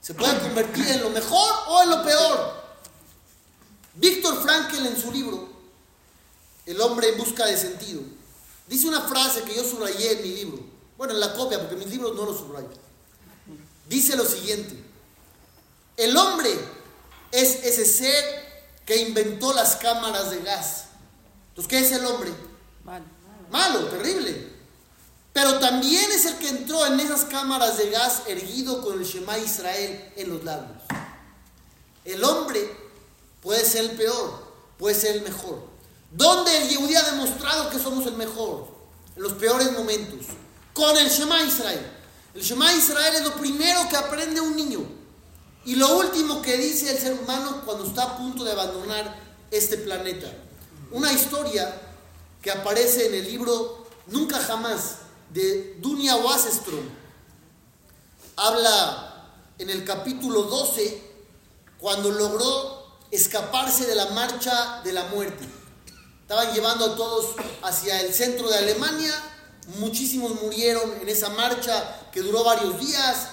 Se 0.00 0.14
puede 0.14 0.38
convertir 0.40 0.86
en 0.88 1.02
lo 1.02 1.10
mejor 1.10 1.52
o 1.68 1.82
en 1.82 1.90
lo 1.90 2.02
peor. 2.02 2.62
Víctor 3.94 4.42
Frankel 4.42 4.86
en 4.86 5.00
su 5.00 5.12
libro, 5.12 5.48
El 6.66 6.80
hombre 6.80 7.10
en 7.10 7.18
busca 7.18 7.46
de 7.46 7.56
sentido, 7.56 8.02
dice 8.66 8.88
una 8.88 9.02
frase 9.02 9.42
que 9.42 9.54
yo 9.54 9.62
subrayé 9.64 10.12
en 10.12 10.22
mi 10.22 10.34
libro. 10.34 10.58
Bueno, 10.96 11.14
en 11.14 11.20
la 11.20 11.34
copia, 11.34 11.58
porque 11.58 11.76
mis 11.76 11.88
libros 11.88 12.14
no 12.14 12.24
lo 12.24 12.36
subrayo. 12.36 12.68
Dice 13.92 14.16
lo 14.16 14.24
siguiente. 14.24 14.74
El 15.98 16.16
hombre 16.16 16.50
es 17.30 17.56
ese 17.62 17.84
ser 17.84 18.24
que 18.86 18.96
inventó 18.96 19.52
las 19.52 19.76
cámaras 19.76 20.30
de 20.30 20.40
gas. 20.40 20.84
Entonces, 21.50 21.68
¿qué 21.68 21.78
es 21.80 21.92
el 21.92 22.06
hombre? 22.06 22.30
Malo. 22.84 23.04
Malo, 23.50 23.88
terrible. 23.88 24.48
Pero 25.34 25.58
también 25.58 26.10
es 26.10 26.24
el 26.24 26.36
que 26.36 26.48
entró 26.48 26.86
en 26.86 27.00
esas 27.00 27.26
cámaras 27.26 27.76
de 27.76 27.90
gas 27.90 28.22
erguido 28.26 28.80
con 28.80 28.98
el 28.98 29.04
Shema 29.04 29.36
Israel 29.36 30.10
en 30.16 30.30
los 30.30 30.42
labios. 30.42 30.82
El 32.06 32.24
hombre 32.24 32.74
puede 33.42 33.62
ser 33.62 33.84
el 33.84 33.90
peor, 33.90 34.54
puede 34.78 34.94
ser 34.94 35.16
el 35.16 35.22
mejor. 35.22 35.68
¿Dónde 36.10 36.62
el 36.62 36.68
Yehudí 36.70 36.94
ha 36.94 37.10
demostrado 37.10 37.68
que 37.68 37.78
somos 37.78 38.06
el 38.06 38.14
mejor? 38.14 38.68
En 39.16 39.22
los 39.22 39.34
peores 39.34 39.70
momentos. 39.72 40.28
Con 40.72 40.96
el 40.96 41.10
Shema 41.10 41.42
Israel. 41.42 41.98
El 42.34 42.42
Shema 42.42 42.72
Israel 42.74 43.16
es 43.16 43.24
lo 43.24 43.34
primero 43.34 43.88
que 43.88 43.96
aprende 43.96 44.40
un 44.40 44.56
niño. 44.56 44.80
Y 45.64 45.76
lo 45.76 45.98
último 45.98 46.42
que 46.42 46.56
dice 46.56 46.90
el 46.90 46.98
ser 46.98 47.12
humano 47.14 47.62
cuando 47.64 47.84
está 47.84 48.02
a 48.02 48.16
punto 48.16 48.42
de 48.42 48.52
abandonar 48.52 49.16
este 49.50 49.76
planeta. 49.78 50.32
Una 50.90 51.12
historia 51.12 51.80
que 52.40 52.50
aparece 52.50 53.06
en 53.06 53.14
el 53.14 53.24
libro 53.24 53.86
Nunca 54.08 54.40
Jamás 54.40 54.96
de 55.30 55.76
Dunia 55.80 56.16
Wasserstrom. 56.16 56.88
Habla 58.36 59.28
en 59.58 59.70
el 59.70 59.84
capítulo 59.84 60.42
12 60.42 61.12
cuando 61.78 62.10
logró 62.10 62.82
escaparse 63.10 63.86
de 63.86 63.94
la 63.94 64.06
marcha 64.06 64.80
de 64.82 64.92
la 64.92 65.04
muerte. 65.06 65.46
Estaban 66.22 66.52
llevando 66.52 66.86
a 66.86 66.96
todos 66.96 67.26
hacia 67.62 68.00
el 68.00 68.12
centro 68.12 68.48
de 68.48 68.58
Alemania. 68.58 69.12
Muchísimos 69.78 70.40
murieron 70.42 70.92
en 71.00 71.08
esa 71.08 71.30
marcha 71.30 72.08
que 72.12 72.20
duró 72.20 72.44
varios 72.44 72.78
días. 72.78 73.28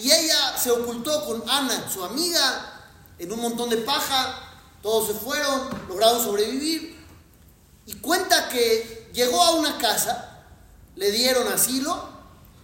Y 0.00 0.10
ella 0.10 0.58
se 0.58 0.70
ocultó 0.70 1.24
con 1.24 1.48
Ana, 1.48 1.90
su 1.90 2.04
amiga, 2.04 2.82
en 3.18 3.32
un 3.32 3.40
montón 3.40 3.70
de 3.70 3.78
paja. 3.78 4.40
Todos 4.82 5.08
se 5.08 5.14
fueron, 5.14 5.68
lograron 5.88 6.22
sobrevivir. 6.22 7.02
Y 7.86 7.94
cuenta 7.94 8.48
que 8.48 9.10
llegó 9.12 9.42
a 9.42 9.52
una 9.52 9.78
casa, 9.78 10.42
le 10.96 11.10
dieron 11.10 11.48
asilo 11.48 12.14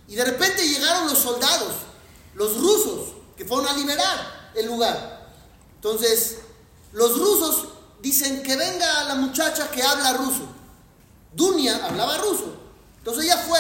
y 0.08 0.16
de 0.16 0.24
repente 0.24 0.66
llegaron 0.66 1.06
los 1.08 1.18
soldados, 1.18 1.72
los 2.34 2.60
rusos, 2.60 3.10
que 3.36 3.44
fueron 3.44 3.68
a 3.68 3.74
liberar 3.74 4.50
el 4.56 4.66
lugar. 4.66 5.30
Entonces, 5.76 6.38
los 6.92 7.16
rusos 7.16 7.68
dicen 8.02 8.42
que 8.42 8.56
venga 8.56 9.04
la 9.04 9.14
muchacha 9.14 9.70
que 9.70 9.82
habla 9.82 10.14
ruso. 10.14 10.48
Dunia 11.32 11.86
hablaba 11.86 12.18
ruso. 12.18 12.59
Entonces 13.00 13.24
ella 13.24 13.38
fue, 13.38 13.58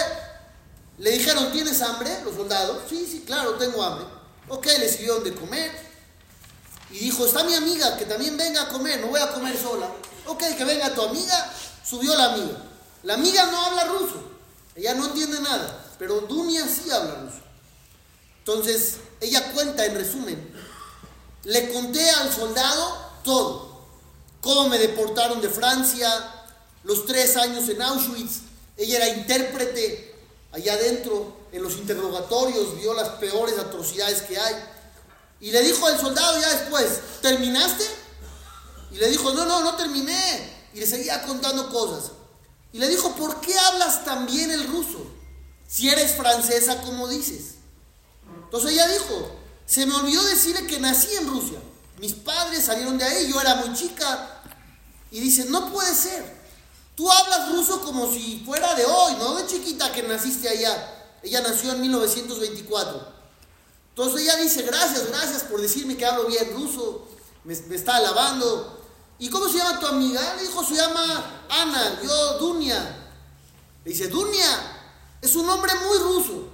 le 0.98 1.10
dijeron, 1.12 1.50
¿tienes 1.50 1.80
hambre? 1.82 2.22
Los 2.24 2.36
soldados, 2.36 2.82
sí, 2.88 3.06
sí, 3.10 3.24
claro, 3.26 3.54
tengo 3.54 3.82
hambre. 3.82 4.06
Ok, 4.48 4.66
le 4.66 4.88
sirvieron 4.88 5.24
de 5.24 5.34
comer. 5.34 5.90
Y 6.90 6.98
dijo, 6.98 7.24
está 7.24 7.44
mi 7.44 7.54
amiga, 7.54 7.96
que 7.96 8.04
también 8.04 8.36
venga 8.36 8.62
a 8.62 8.68
comer, 8.68 9.00
no 9.00 9.06
voy 9.08 9.20
a 9.20 9.32
comer 9.32 9.56
sola. 9.56 9.86
Ok, 10.26 10.42
que 10.56 10.64
venga 10.64 10.94
tu 10.94 11.02
amiga, 11.02 11.52
subió 11.84 12.14
la 12.14 12.34
amiga. 12.34 12.58
La 13.02 13.14
amiga 13.14 13.46
no 13.46 13.64
habla 13.64 13.84
ruso, 13.84 14.22
ella 14.74 14.94
no 14.94 15.06
entiende 15.06 15.40
nada, 15.40 15.86
pero 15.98 16.20
Dunia 16.20 16.66
sí 16.66 16.90
habla 16.90 17.22
ruso. 17.22 17.40
Entonces, 18.38 18.96
ella 19.20 19.52
cuenta 19.52 19.86
en 19.86 19.94
resumen, 19.94 20.54
le 21.44 21.72
conté 21.72 22.10
al 22.10 22.30
soldado 22.30 23.10
todo, 23.24 23.86
cómo 24.42 24.68
me 24.68 24.78
deportaron 24.78 25.40
de 25.40 25.48
Francia, 25.48 26.10
los 26.84 27.06
tres 27.06 27.36
años 27.36 27.68
en 27.70 27.80
Auschwitz, 27.80 28.49
ella 28.84 28.96
era 28.96 29.08
intérprete 29.08 30.14
allá 30.52 30.74
adentro, 30.74 31.40
en 31.52 31.62
los 31.62 31.74
interrogatorios, 31.74 32.76
vio 32.76 32.94
las 32.94 33.10
peores 33.10 33.58
atrocidades 33.58 34.22
que 34.22 34.38
hay. 34.38 34.54
Y 35.40 35.50
le 35.50 35.62
dijo 35.62 35.86
al 35.86 35.98
soldado 35.98 36.40
ya 36.40 36.50
después, 36.50 37.00
¿terminaste? 37.20 37.84
Y 38.92 38.96
le 38.96 39.08
dijo, 39.08 39.32
no, 39.32 39.46
no, 39.46 39.62
no 39.62 39.76
terminé. 39.76 40.60
Y 40.74 40.80
le 40.80 40.86
seguía 40.86 41.22
contando 41.22 41.68
cosas. 41.70 42.12
Y 42.72 42.78
le 42.78 42.88
dijo, 42.88 43.14
¿por 43.16 43.40
qué 43.40 43.58
hablas 43.58 44.04
tan 44.04 44.26
bien 44.26 44.50
el 44.50 44.66
ruso? 44.68 45.06
Si 45.66 45.88
eres 45.88 46.14
francesa 46.14 46.82
como 46.82 47.08
dices. 47.08 47.54
Entonces 48.44 48.72
ella 48.72 48.86
dijo, 48.88 49.30
se 49.66 49.86
me 49.86 49.94
olvidó 49.94 50.22
decirle 50.24 50.66
que 50.66 50.78
nací 50.78 51.14
en 51.16 51.28
Rusia. 51.28 51.58
Mis 51.98 52.12
padres 52.14 52.64
salieron 52.64 52.98
de 52.98 53.04
ahí, 53.04 53.30
yo 53.30 53.40
era 53.40 53.56
muy 53.56 53.74
chica. 53.74 54.42
Y 55.10 55.20
dice, 55.20 55.46
no 55.46 55.72
puede 55.72 55.94
ser. 55.94 56.39
Tú 57.00 57.10
hablas 57.10 57.50
ruso 57.50 57.80
como 57.80 58.12
si 58.12 58.42
fuera 58.44 58.74
de 58.74 58.84
hoy, 58.84 59.14
no 59.14 59.34
de 59.34 59.46
chiquita 59.46 59.90
que 59.90 60.02
naciste 60.02 60.50
allá. 60.50 61.16
Ella 61.22 61.40
nació 61.40 61.72
en 61.72 61.80
1924. 61.80 63.08
Entonces 63.88 64.20
ella 64.20 64.36
dice, 64.36 64.60
gracias, 64.64 65.06
gracias 65.06 65.44
por 65.44 65.62
decirme 65.62 65.96
que 65.96 66.04
hablo 66.04 66.26
bien 66.26 66.52
ruso, 66.52 67.08
me, 67.44 67.54
está 67.54 67.96
alabando. 67.96 68.84
¿Y 69.18 69.30
cómo 69.30 69.48
se 69.48 69.56
llama 69.56 69.80
tu 69.80 69.86
amiga? 69.86 70.34
Le 70.36 70.42
dijo, 70.42 70.62
se 70.62 70.74
llama 70.74 71.46
Ana, 71.48 72.02
yo 72.02 72.36
Dunia. 72.36 73.10
Le 73.82 73.92
dice, 73.92 74.08
Dunia, 74.08 74.92
es 75.22 75.34
un 75.36 75.46
nombre 75.46 75.72
muy 75.76 75.96
ruso. 76.00 76.50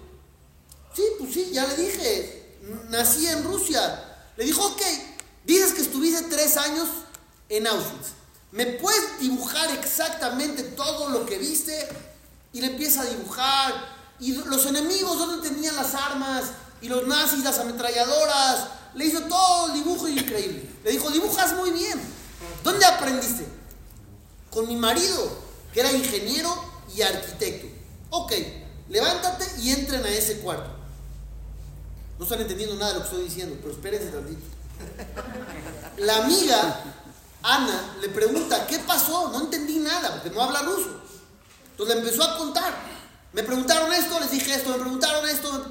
Sí, 0.95 1.03
pues 1.19 1.35
sí, 1.35 1.51
ya 1.53 1.67
le 1.67 1.75
dije, 1.75 2.61
nací 2.91 3.27
en 3.27 3.43
Rusia. 3.43 4.17
Le 4.37 4.45
dijo, 4.45 4.65
ok, 4.65 4.83
dices 5.45 5.73
que 5.73 5.83
estuviste 5.83 6.23
tres 6.31 6.57
años 6.57 6.87
en 7.49 7.67
Auschwitz. 7.67 8.26
¿Me 8.53 8.67
puedes 8.67 9.19
dibujar 9.21 9.71
exactamente 9.73 10.63
todo 10.63 11.11
lo 11.11 11.27
que 11.27 11.39
viste? 11.39 11.89
Y 12.53 12.61
le 12.61 12.69
empieza 12.69 13.03
a 13.03 13.05
dibujar. 13.05 13.75
Y 14.19 14.33
los 14.33 14.65
enemigos, 14.67 15.19
¿dónde 15.19 15.49
tenían 15.49 15.77
las 15.77 15.95
armas? 15.95 16.45
Y 16.81 16.89
los 16.89 17.07
nazis, 17.07 17.45
las 17.45 17.59
ametralladoras. 17.59 18.69
Le 18.95 19.05
hizo 19.05 19.21
todo 19.23 19.69
el 19.69 19.75
dibujo 19.75 20.09
increíble. 20.09 20.69
Le 20.85 20.93
dijo, 20.93 21.11
dibujas 21.11 21.55
muy 21.55 21.71
bien. 21.71 22.01
¿Dónde 22.63 22.85
aprendiste? 22.87 23.47
Con 24.51 24.69
mi 24.69 24.77
marido, 24.77 25.29
que 25.73 25.81
era 25.81 25.93
ingeniero 25.93 26.51
y 26.95 27.03
arquitecto. 27.03 27.67
Ok, 28.11 28.33
levántate 28.89 29.45
y 29.61 29.71
entren 29.71 30.05
a 30.05 30.09
ese 30.09 30.39
cuarto. 30.39 30.71
No 32.19 32.25
están 32.25 32.41
entendiendo 32.41 32.77
nada 32.77 32.93
de 32.93 32.95
lo 32.95 33.01
que 33.03 33.11
estoy 33.11 33.25
diciendo, 33.25 33.57
pero 33.61 33.75
espérense 33.75 34.09
tantito. 34.09 34.41
La 35.99 36.25
amiga, 36.25 36.83
Ana, 37.49 37.95
le 38.01 38.09
pregunta, 38.09 38.67
¿qué 38.67 38.81
pasó? 38.81 39.31
No 39.31 39.43
entendí 39.43 39.79
nada, 39.79 40.15
porque 40.15 40.31
no 40.31 40.43
habla 40.43 40.63
ruso. 40.63 41.01
Entonces 41.71 41.95
le 41.95 42.03
empezó 42.03 42.25
a 42.25 42.37
contar. 42.37 42.75
Me 43.33 43.45
preguntaron 43.45 43.93
esto, 43.93 44.19
les 44.19 44.33
dije 44.33 44.53
esto, 44.53 44.71
me 44.71 44.79
preguntaron 44.79 45.29
esto, 45.29 45.65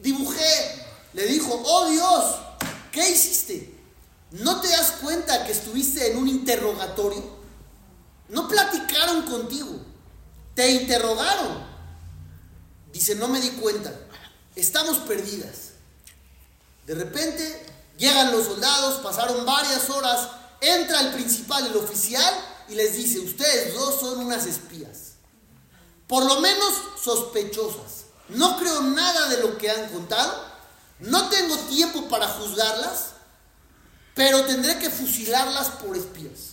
dibujé. 0.00 0.86
Le 1.12 1.26
dijo, 1.26 1.60
oh 1.62 1.90
Dios, 1.90 2.36
¿qué 2.90 3.10
hiciste? 3.10 3.78
¿No 4.30 4.62
te 4.62 4.68
das 4.68 4.92
cuenta 4.92 5.44
que 5.44 5.52
estuviste 5.52 6.10
en 6.10 6.16
un 6.16 6.26
interrogatorio? 6.26 7.38
No 8.30 8.48
platicaron 8.48 9.22
contigo, 9.22 9.78
te 10.54 10.70
interrogaron. 10.70 11.66
Dice, 12.94 13.14
no 13.16 13.28
me 13.28 13.42
di 13.42 13.50
cuenta, 13.50 13.92
estamos 14.56 14.96
perdidas. 14.98 15.72
De 16.86 16.94
repente 16.94 17.66
llegan 17.98 18.32
los 18.32 18.46
soldados, 18.46 19.00
pasaron 19.02 19.44
varias 19.44 19.90
horas, 19.90 20.39
entra 20.60 21.00
el 21.00 21.12
principal, 21.12 21.66
el 21.66 21.76
oficial, 21.76 22.34
y 22.68 22.74
les 22.74 22.94
dice, 22.94 23.18
ustedes 23.18 23.74
dos 23.74 24.00
son 24.00 24.20
unas 24.20 24.46
espías. 24.46 25.14
Por 26.06 26.24
lo 26.24 26.40
menos 26.40 26.72
sospechosas. 27.02 28.04
No 28.28 28.58
creo 28.58 28.82
nada 28.82 29.28
de 29.28 29.38
lo 29.38 29.58
que 29.58 29.70
han 29.70 29.88
contado, 29.88 30.44
no 31.00 31.28
tengo 31.28 31.56
tiempo 31.56 32.08
para 32.08 32.28
juzgarlas, 32.28 33.10
pero 34.14 34.44
tendré 34.44 34.78
que 34.78 34.90
fusilarlas 34.90 35.68
por 35.70 35.96
espías. 35.96 36.50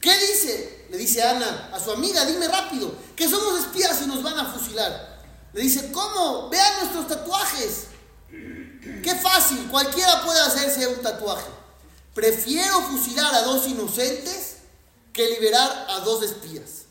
¿Qué 0.00 0.12
dice? 0.18 0.86
Le 0.90 0.96
dice 0.96 1.22
Ana 1.22 1.70
a 1.72 1.80
su 1.80 1.92
amiga, 1.92 2.24
dime 2.24 2.48
rápido, 2.48 2.92
que 3.14 3.28
somos 3.28 3.60
espías 3.60 4.00
y 4.02 4.06
nos 4.06 4.22
van 4.22 4.38
a 4.38 4.52
fusilar. 4.52 5.20
Le 5.52 5.62
dice, 5.62 5.92
¿cómo? 5.92 6.48
Vean 6.48 6.80
nuestros 6.80 7.08
tatuajes. 7.08 7.84
Qué 8.30 9.14
fácil, 9.22 9.68
cualquiera 9.70 10.24
puede 10.24 10.40
hacerse 10.40 10.86
un 10.86 11.02
tatuaje. 11.02 11.59
Prefiero 12.14 12.82
fusilar 12.82 13.34
a 13.34 13.42
dos 13.42 13.66
inocentes 13.66 14.56
que 15.12 15.30
liberar 15.30 15.86
a 15.88 16.00
dos 16.00 16.22
espías. 16.22 16.84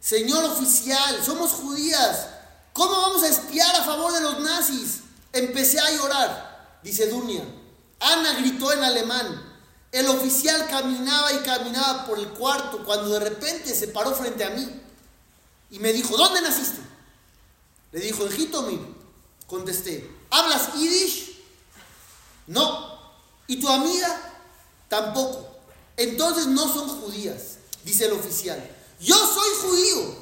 Señor 0.00 0.44
oficial, 0.44 1.22
somos 1.24 1.52
judías. 1.52 2.28
¿Cómo 2.72 2.92
vamos 2.92 3.22
a 3.22 3.28
espiar 3.28 3.74
a 3.76 3.84
favor 3.84 4.12
de 4.12 4.20
los 4.20 4.40
nazis? 4.40 5.00
Empecé 5.32 5.78
a 5.78 5.90
llorar, 5.92 6.78
dice 6.82 7.08
Dunia. 7.08 7.44
Ana 7.98 8.34
gritó 8.34 8.72
en 8.72 8.82
alemán. 8.82 9.46
El 9.92 10.06
oficial 10.06 10.68
caminaba 10.68 11.32
y 11.32 11.38
caminaba 11.38 12.06
por 12.06 12.18
el 12.18 12.28
cuarto 12.28 12.84
cuando 12.84 13.10
de 13.10 13.20
repente 13.20 13.74
se 13.74 13.88
paró 13.88 14.14
frente 14.14 14.44
a 14.44 14.50
mí 14.50 14.80
y 15.70 15.78
me 15.80 15.92
dijo, 15.92 16.16
¿dónde 16.16 16.40
naciste? 16.40 16.80
Le 17.92 18.00
dijo, 18.00 18.24
en 18.24 18.32
Jitomir. 18.32 19.00
Contesté, 19.46 20.08
¿hablas 20.30 20.74
yiddish? 20.74 21.36
No. 22.46 22.89
¿Y 23.50 23.56
tu 23.56 23.68
amiga? 23.68 24.16
Tampoco. 24.88 25.44
Entonces 25.96 26.46
no 26.46 26.72
son 26.72 26.88
judías, 27.00 27.56
dice 27.82 28.04
el 28.04 28.12
oficial. 28.12 28.64
Yo 29.00 29.16
soy 29.16 29.48
judío 29.60 30.16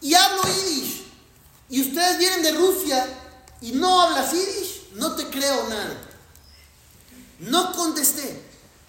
y 0.00 0.14
hablo 0.14 0.42
yiddish. 0.42 1.04
Y 1.70 1.80
ustedes 1.82 2.18
vienen 2.18 2.42
de 2.42 2.50
Rusia 2.54 3.06
y 3.60 3.70
no 3.70 4.00
hablas 4.00 4.32
yiddish. 4.32 4.88
No 4.94 5.14
te 5.14 5.28
creo 5.28 5.68
nada. 5.68 5.96
No 7.38 7.72
contesté. 7.72 8.42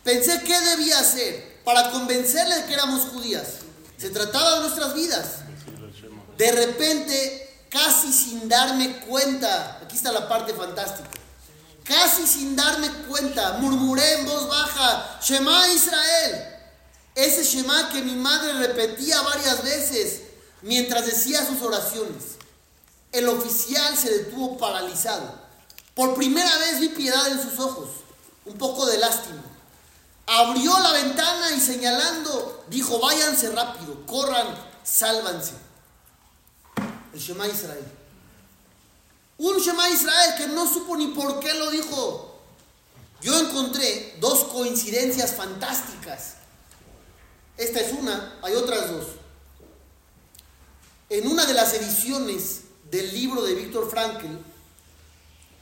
Pensé 0.03 0.41
qué 0.41 0.59
debía 0.59 0.97
hacer 0.97 1.61
para 1.63 1.91
convencerle 1.91 2.55
de 2.55 2.65
que 2.65 2.73
éramos 2.73 3.03
judías. 3.11 3.47
Se 3.95 4.09
trataba 4.09 4.55
de 4.55 4.61
nuestras 4.61 4.95
vidas. 4.95 5.41
De 6.35 6.51
repente, 6.51 7.65
casi 7.69 8.11
sin 8.11 8.49
darme 8.49 9.01
cuenta, 9.01 9.81
aquí 9.83 9.97
está 9.97 10.11
la 10.11 10.27
parte 10.27 10.55
fantástica. 10.55 11.16
Casi 11.87 12.27
sin 12.27 12.55
darme 12.55 12.89
cuenta, 13.07 13.53
murmuré 13.59 14.19
en 14.19 14.25
voz 14.25 14.49
baja, 14.49 15.19
Shema 15.21 15.69
Israel. 15.69 16.55
Ese 17.15 17.43
Shema 17.43 17.89
que 17.89 18.01
mi 18.01 18.15
madre 18.15 18.53
repetía 18.53 19.21
varias 19.21 19.63
veces 19.63 20.23
mientras 20.61 21.05
decía 21.05 21.45
sus 21.45 21.61
oraciones. 21.61 22.35
El 23.11 23.29
oficial 23.29 23.97
se 23.97 24.11
detuvo 24.11 24.57
paralizado. 24.57 25.33
Por 25.95 26.13
primera 26.15 26.57
vez 26.59 26.79
vi 26.81 26.89
piedad 26.89 27.25
en 27.29 27.41
sus 27.41 27.57
ojos, 27.57 27.89
un 28.45 28.57
poco 28.57 28.85
de 28.85 28.97
lástima. 28.97 29.41
Abrió 30.27 30.77
la 30.79 30.91
ventana 30.91 31.51
y 31.55 31.61
señalando, 31.61 32.65
dijo, 32.67 32.99
váyanse 32.99 33.49
rápido, 33.51 34.05
corran, 34.05 34.47
sálvanse. 34.83 35.53
El 37.13 37.19
Shema 37.19 37.47
Israel. 37.47 37.96
Un 39.37 39.57
Shema 39.57 39.89
Israel 39.89 40.35
que 40.37 40.47
no 40.47 40.71
supo 40.71 40.97
ni 40.97 41.07
por 41.07 41.39
qué 41.39 41.53
lo 41.53 41.69
dijo. 41.69 42.39
Yo 43.21 43.37
encontré 43.39 44.15
dos 44.19 44.45
coincidencias 44.45 45.35
fantásticas. 45.35 46.35
Esta 47.57 47.79
es 47.79 47.93
una, 47.93 48.39
hay 48.41 48.53
otras 48.53 48.91
dos. 48.91 49.05
En 51.09 51.27
una 51.27 51.45
de 51.45 51.53
las 51.53 51.73
ediciones 51.73 52.61
del 52.91 53.13
libro 53.13 53.41
de 53.41 53.55
Víctor 53.55 53.89
Frankl, 53.89 54.27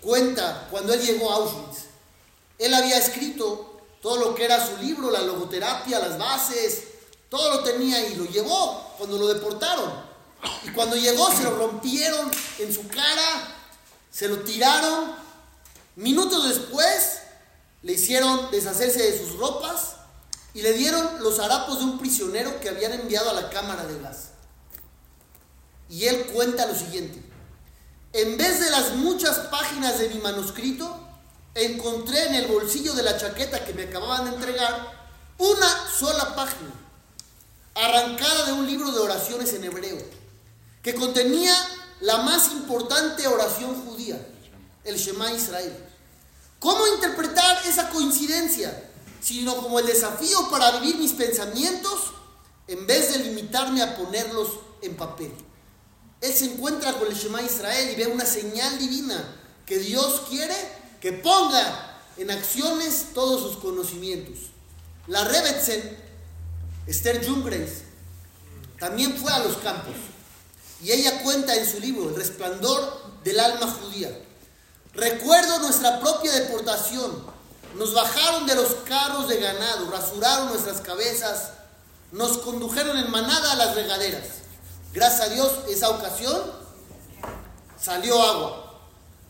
cuenta 0.01 0.67
cuando 0.69 0.93
él 0.93 1.01
llegó 1.01 1.31
a 1.31 1.35
Auschwitz. 1.35 1.85
Él 2.57 2.73
había 2.73 2.97
escrito 2.97 3.81
todo 4.01 4.17
lo 4.17 4.35
que 4.35 4.45
era 4.45 4.65
su 4.65 4.77
libro, 4.77 5.09
la 5.09 5.21
logoterapia, 5.21 5.99
las 5.99 6.17
bases, 6.17 6.83
todo 7.29 7.55
lo 7.55 7.63
tenía 7.63 8.07
y 8.07 8.15
lo 8.15 8.25
llevó 8.25 8.93
cuando 8.97 9.17
lo 9.17 9.27
deportaron. 9.27 9.91
Y 10.63 10.69
cuando 10.69 10.95
llegó 10.95 11.31
se 11.31 11.43
lo 11.43 11.55
rompieron 11.57 12.31
en 12.59 12.73
su 12.73 12.87
cara, 12.87 13.55
se 14.15 14.29
lo 14.29 14.39
tiraron. 14.39 15.13
Minutos 15.97 16.47
después 16.47 17.19
le 17.81 17.93
hicieron 17.93 18.49
deshacerse 18.49 19.11
de 19.11 19.17
sus 19.17 19.37
ropas 19.37 19.95
y 20.53 20.61
le 20.61 20.71
dieron 20.71 21.21
los 21.21 21.39
harapos 21.39 21.79
de 21.79 21.85
un 21.85 21.99
prisionero 21.99 22.61
que 22.61 22.69
habían 22.69 22.93
enviado 22.93 23.29
a 23.29 23.33
la 23.33 23.49
cámara 23.49 23.85
de 23.85 23.99
gas. 23.99 24.29
Y 25.89 26.05
él 26.05 26.27
cuenta 26.27 26.65
lo 26.65 26.75
siguiente. 26.75 27.21
En 28.13 28.37
vez 28.37 28.61
de 28.61 28.69
las 28.69 28.91
muchas 28.91 29.37
páginas 29.47 29.99
de 29.99 30.07
mi 30.07 30.21
manuscrito, 30.21 30.97
encontré 31.53 32.27
en 32.27 32.35
el 32.35 32.47
bolsillo 32.47 32.93
de 32.93 33.03
la 33.03 33.17
chaqueta 33.17 33.65
que 33.65 33.73
me 33.73 33.83
acababan 33.83 34.29
de 34.29 34.35
entregar 34.35 35.09
una 35.37 35.89
sola 35.91 36.33
página, 36.35 36.71
arrancada 37.75 38.45
de 38.45 38.53
un 38.53 38.65
libro 38.65 38.91
de 38.93 38.99
oraciones 38.99 39.51
en 39.53 39.65
hebreo, 39.65 39.97
que 40.81 40.95
contenía 40.95 41.53
la 42.01 42.17
más 42.17 42.51
importante 42.51 43.27
oración 43.27 43.85
judía, 43.85 44.19
el 44.83 44.97
Shema 44.97 45.31
Israel. 45.31 45.73
¿Cómo 46.59 46.87
interpretar 46.87 47.65
esa 47.65 47.89
coincidencia? 47.89 48.91
Sino 49.21 49.55
como 49.57 49.79
el 49.79 49.85
desafío 49.85 50.49
para 50.49 50.79
vivir 50.79 50.97
mis 50.97 51.13
pensamientos 51.13 52.13
en 52.67 52.85
vez 52.85 53.13
de 53.13 53.19
limitarme 53.19 53.81
a 53.81 53.95
ponerlos 53.95 54.49
en 54.81 54.95
papel. 54.95 55.31
Él 56.21 56.33
se 56.33 56.45
encuentra 56.45 56.93
con 56.93 57.07
el 57.07 57.15
Shema 57.15 57.41
Israel 57.41 57.91
y 57.91 57.95
ve 57.95 58.07
una 58.07 58.25
señal 58.25 58.77
divina 58.79 59.23
que 59.65 59.79
Dios 59.79 60.23
quiere 60.29 60.55
que 61.01 61.13
ponga 61.13 62.01
en 62.17 62.31
acciones 62.31 63.07
todos 63.13 63.41
sus 63.41 63.57
conocimientos. 63.57 64.49
La 65.07 65.23
Rebetzen, 65.23 65.97
Esther 66.87 67.25
Jungreis, 67.25 67.83
también 68.79 69.15
fue 69.17 69.31
a 69.31 69.39
los 69.39 69.57
campos 69.57 69.95
y 70.81 70.91
ella 70.91 71.23
cuenta 71.23 71.55
en 71.55 71.69
su 71.69 71.79
libro 71.79 72.09
El 72.09 72.15
resplandor 72.15 73.01
del 73.23 73.39
alma 73.39 73.67
judía. 73.67 74.09
Recuerdo 74.93 75.59
nuestra 75.59 75.99
propia 75.99 76.31
deportación. 76.33 77.23
Nos 77.75 77.93
bajaron 77.93 78.45
de 78.45 78.55
los 78.55 78.75
carros 78.85 79.27
de 79.27 79.37
ganado, 79.37 79.91
rasuraron 79.91 80.47
nuestras 80.49 80.79
cabezas, 80.79 81.51
nos 82.11 82.37
condujeron 82.37 82.97
en 82.97 83.11
manada 83.11 83.51
a 83.51 83.55
las 83.55 83.75
regaderas. 83.75 84.23
Gracias 84.93 85.21
a 85.21 85.33
Dios, 85.33 85.51
esa 85.67 85.89
ocasión 85.89 86.41
salió 87.81 88.21
agua. 88.21 88.79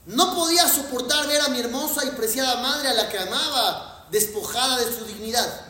No 0.05 0.35
podía 0.35 0.67
soportar 0.67 1.25
ver 1.27 1.41
a 1.41 1.47
mi 1.47 1.59
hermosa 1.59 2.05
y 2.05 2.11
preciada 2.11 2.61
madre 2.61 2.89
a 2.89 2.93
la 2.93 3.09
que 3.09 3.17
amaba, 3.17 4.05
despojada 4.11 4.77
de 4.77 4.95
su 4.95 5.05
dignidad. 5.05 5.61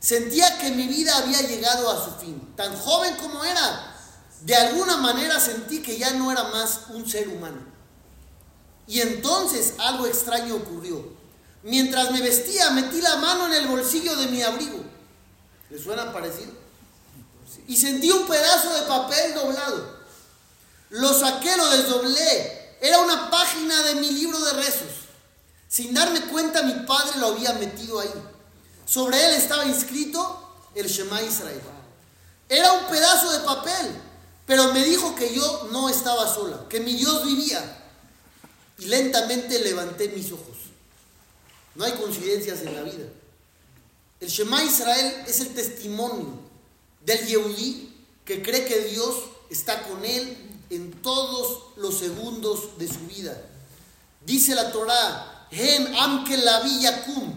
Sentía 0.00 0.58
que 0.58 0.72
mi 0.72 0.88
vida 0.88 1.16
había 1.18 1.40
llegado 1.42 1.88
a 1.90 2.04
su 2.04 2.10
fin. 2.20 2.54
Tan 2.56 2.76
joven 2.76 3.14
como 3.16 3.44
era, 3.44 3.97
de 4.42 4.54
alguna 4.54 4.96
manera 4.98 5.40
sentí 5.40 5.82
que 5.82 5.98
ya 5.98 6.12
no 6.12 6.30
era 6.30 6.44
más 6.44 6.82
un 6.90 7.08
ser 7.08 7.28
humano. 7.28 7.58
Y 8.86 9.00
entonces 9.00 9.74
algo 9.78 10.06
extraño 10.06 10.56
ocurrió. 10.56 11.04
Mientras 11.62 12.10
me 12.12 12.22
vestía, 12.22 12.70
metí 12.70 13.00
la 13.00 13.16
mano 13.16 13.46
en 13.46 13.54
el 13.54 13.68
bolsillo 13.68 14.16
de 14.16 14.28
mi 14.28 14.42
abrigo. 14.42 14.82
¿Le 15.70 15.78
suena 15.78 16.12
parecido? 16.12 16.52
Y 17.66 17.76
sentí 17.76 18.10
un 18.10 18.26
pedazo 18.26 18.72
de 18.72 18.82
papel 18.82 19.34
doblado. 19.34 19.98
Lo 20.90 21.12
saqué, 21.12 21.56
lo 21.56 21.68
desdoblé. 21.70 22.76
Era 22.80 23.00
una 23.00 23.30
página 23.30 23.82
de 23.82 23.96
mi 23.96 24.10
libro 24.10 24.38
de 24.40 24.52
rezos. 24.54 25.08
Sin 25.68 25.92
darme 25.92 26.22
cuenta, 26.22 26.62
mi 26.62 26.86
padre 26.86 27.18
lo 27.18 27.28
había 27.28 27.52
metido 27.54 28.00
ahí. 28.00 28.12
Sobre 28.86 29.22
él 29.22 29.34
estaba 29.34 29.66
inscrito 29.66 30.56
el 30.74 30.86
Shema 30.86 31.20
Israel. 31.22 31.60
Era 32.48 32.72
un 32.72 32.86
pedazo 32.86 33.30
de 33.32 33.40
papel, 33.40 34.00
pero 34.48 34.72
me 34.72 34.82
dijo 34.82 35.14
que 35.14 35.34
yo 35.34 35.68
no 35.72 35.90
estaba 35.90 36.26
sola, 36.26 36.66
que 36.70 36.80
mi 36.80 36.94
Dios 36.94 37.22
vivía. 37.26 37.84
Y 38.78 38.86
lentamente 38.86 39.58
levanté 39.58 40.08
mis 40.08 40.32
ojos. 40.32 40.56
No 41.74 41.84
hay 41.84 41.92
coincidencias 41.92 42.62
en 42.62 42.74
la 42.74 42.82
vida. 42.82 43.04
El 44.20 44.28
Shema 44.28 44.64
Israel 44.64 45.22
es 45.26 45.40
el 45.40 45.48
testimonio 45.48 46.40
del 47.04 47.26
Yehudí 47.26 47.94
que 48.24 48.42
cree 48.42 48.64
que 48.64 48.84
Dios 48.84 49.16
está 49.50 49.82
con 49.82 50.02
él 50.02 50.38
en 50.70 50.92
todos 51.02 51.64
los 51.76 51.98
segundos 51.98 52.78
de 52.78 52.88
su 52.88 53.00
vida. 53.00 53.38
Dice 54.24 54.54
la 54.54 54.72
Torá, 54.72 55.46
Hem 55.50 55.94
amke 55.94 56.38
la 56.38 56.62
kum, 57.04 57.34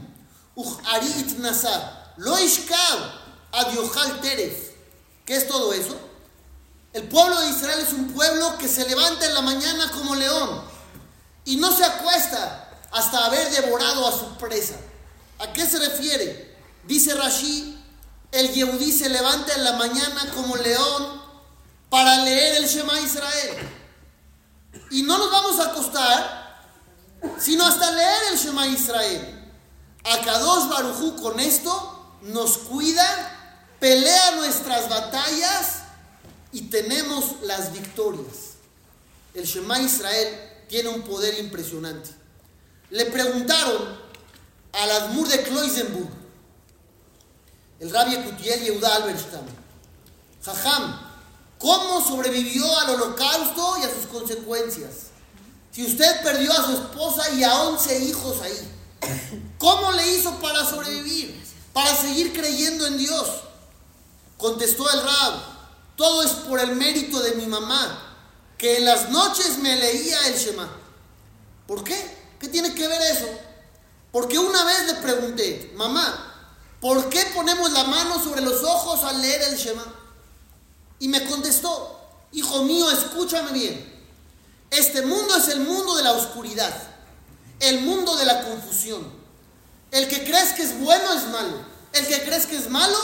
arit. 0.86 1.38
¿Qué 5.26 5.36
es 5.36 5.48
todo 5.50 5.74
eso? 5.74 6.11
El 6.94 7.08
pueblo 7.08 7.40
de 7.40 7.50
Israel 7.50 7.80
es 7.80 7.94
un 7.94 8.12
pueblo 8.12 8.58
que 8.58 8.68
se 8.68 8.88
levanta 8.88 9.26
en 9.26 9.34
la 9.34 9.42
mañana 9.42 9.90
como 9.92 10.14
león 10.16 10.62
y 11.46 11.56
no 11.56 11.72
se 11.76 11.86
acuesta 11.86 12.70
hasta 12.92 13.26
haber 13.26 13.50
devorado 13.52 14.08
a 14.08 14.12
su 14.12 14.38
presa. 14.38 14.76
¿A 15.40 15.54
qué 15.54 15.66
se 15.66 15.80
refiere? 15.80 16.58
Dice 16.84 17.14
Rashi, 17.14 17.82
el 18.32 18.52
Yehudí 18.54 18.92
se 18.92 19.08
levanta 19.08 19.54
en 19.54 19.64
la 19.64 19.74
mañana 19.74 20.32
como 20.36 20.58
león 20.58 21.22
para 21.90 22.18
leer 22.26 22.56
el 22.58 22.68
Shema 22.68 23.00
Israel. 23.00 23.70
Y 24.92 25.04
no 25.04 25.18
nos 25.18 25.32
vamos 25.32 25.60
a 25.60 25.70
acostar, 25.72 26.62
sino 27.40 27.66
hasta 27.66 27.90
leer 27.92 28.22
el 28.34 28.38
Shema 28.38 28.68
Israel. 28.68 29.50
Akadosh 30.04 30.68
Barujú 30.68 31.22
con 31.22 31.40
esto 31.40 32.18
nos 32.24 32.58
cuida, 32.58 33.06
pelea 33.80 34.32
nuestras 34.32 34.90
batallas 34.90 35.81
y 36.52 36.64
tenemos 36.64 37.42
las 37.44 37.74
victorias. 37.74 38.56
El 39.34 39.46
Shema 39.46 39.80
Israel 39.80 40.28
tiene 40.68 40.90
un 40.90 41.02
poder 41.02 41.40
impresionante. 41.40 42.10
Le 42.90 43.06
preguntaron 43.06 43.98
al 44.74 44.92
Admur 44.92 45.28
de 45.28 45.44
Kloisenburg, 45.44 46.10
el 47.80 47.90
rabbi 47.90 48.16
Kutiel 48.18 48.62
Yehuda 48.62 48.96
Alberstam, 48.98 49.46
Jajam, 50.44 51.00
¿cómo 51.58 52.06
sobrevivió 52.06 52.80
al 52.80 52.92
holocausto 52.92 53.78
y 53.80 53.84
a 53.84 53.94
sus 53.94 54.06
consecuencias? 54.08 55.12
Si 55.72 55.86
usted 55.86 56.22
perdió 56.22 56.52
a 56.52 56.66
su 56.66 56.74
esposa 56.74 57.30
y 57.32 57.44
a 57.44 57.62
11 57.64 58.00
hijos 58.06 58.42
ahí, 58.42 58.72
¿cómo 59.58 59.92
le 59.94 60.16
hizo 60.16 60.34
para 60.40 60.66
sobrevivir? 60.66 61.42
Para 61.72 61.96
seguir 61.96 62.34
creyendo 62.34 62.86
en 62.88 62.98
Dios. 62.98 63.28
Contestó 64.38 64.90
el 64.92 65.02
rab, 65.02 65.51
todo 66.02 66.24
es 66.24 66.32
por 66.32 66.60
el 66.60 66.76
mérito 66.76 67.20
de 67.20 67.36
mi 67.36 67.46
mamá, 67.46 68.16
que 68.58 68.78
en 68.78 68.86
las 68.86 69.12
noches 69.12 69.60
me 69.60 69.76
leía 69.76 70.26
el 70.30 70.36
Shema. 70.36 70.68
¿Por 71.68 71.84
qué? 71.84 71.96
¿Qué 72.40 72.48
tiene 72.48 72.74
que 72.74 72.88
ver 72.88 73.00
eso? 73.04 73.28
Porque 74.12 74.40
una 74.40 74.64
vez 74.64 74.88
le 74.88 74.96
pregunté, 74.96 75.72
mamá, 75.76 76.58
¿por 76.80 77.08
qué 77.08 77.24
ponemos 77.36 77.72
la 77.72 77.84
mano 77.84 78.16
sobre 78.16 78.42
los 78.42 78.64
ojos 78.64 79.04
al 79.04 79.22
leer 79.22 79.44
el 79.44 79.56
Shema? 79.56 79.86
Y 80.98 81.08
me 81.08 81.24
contestó, 81.26 82.02
hijo 82.32 82.64
mío, 82.64 82.90
escúchame 82.90 83.52
bien. 83.52 84.04
Este 84.72 85.04
mundo 85.04 85.36
es 85.36 85.50
el 85.50 85.60
mundo 85.60 85.96
de 85.98 86.02
la 86.02 86.14
oscuridad, 86.14 86.74
el 87.60 87.82
mundo 87.82 88.16
de 88.16 88.26
la 88.26 88.42
confusión. 88.42 89.08
El 89.92 90.08
que 90.08 90.24
crees 90.24 90.54
que 90.54 90.64
es 90.64 90.80
bueno 90.80 91.14
es 91.14 91.28
malo. 91.28 91.64
El 91.94 92.08
que 92.08 92.24
crees 92.24 92.48
que 92.48 92.58
es 92.58 92.72
malo 92.72 92.98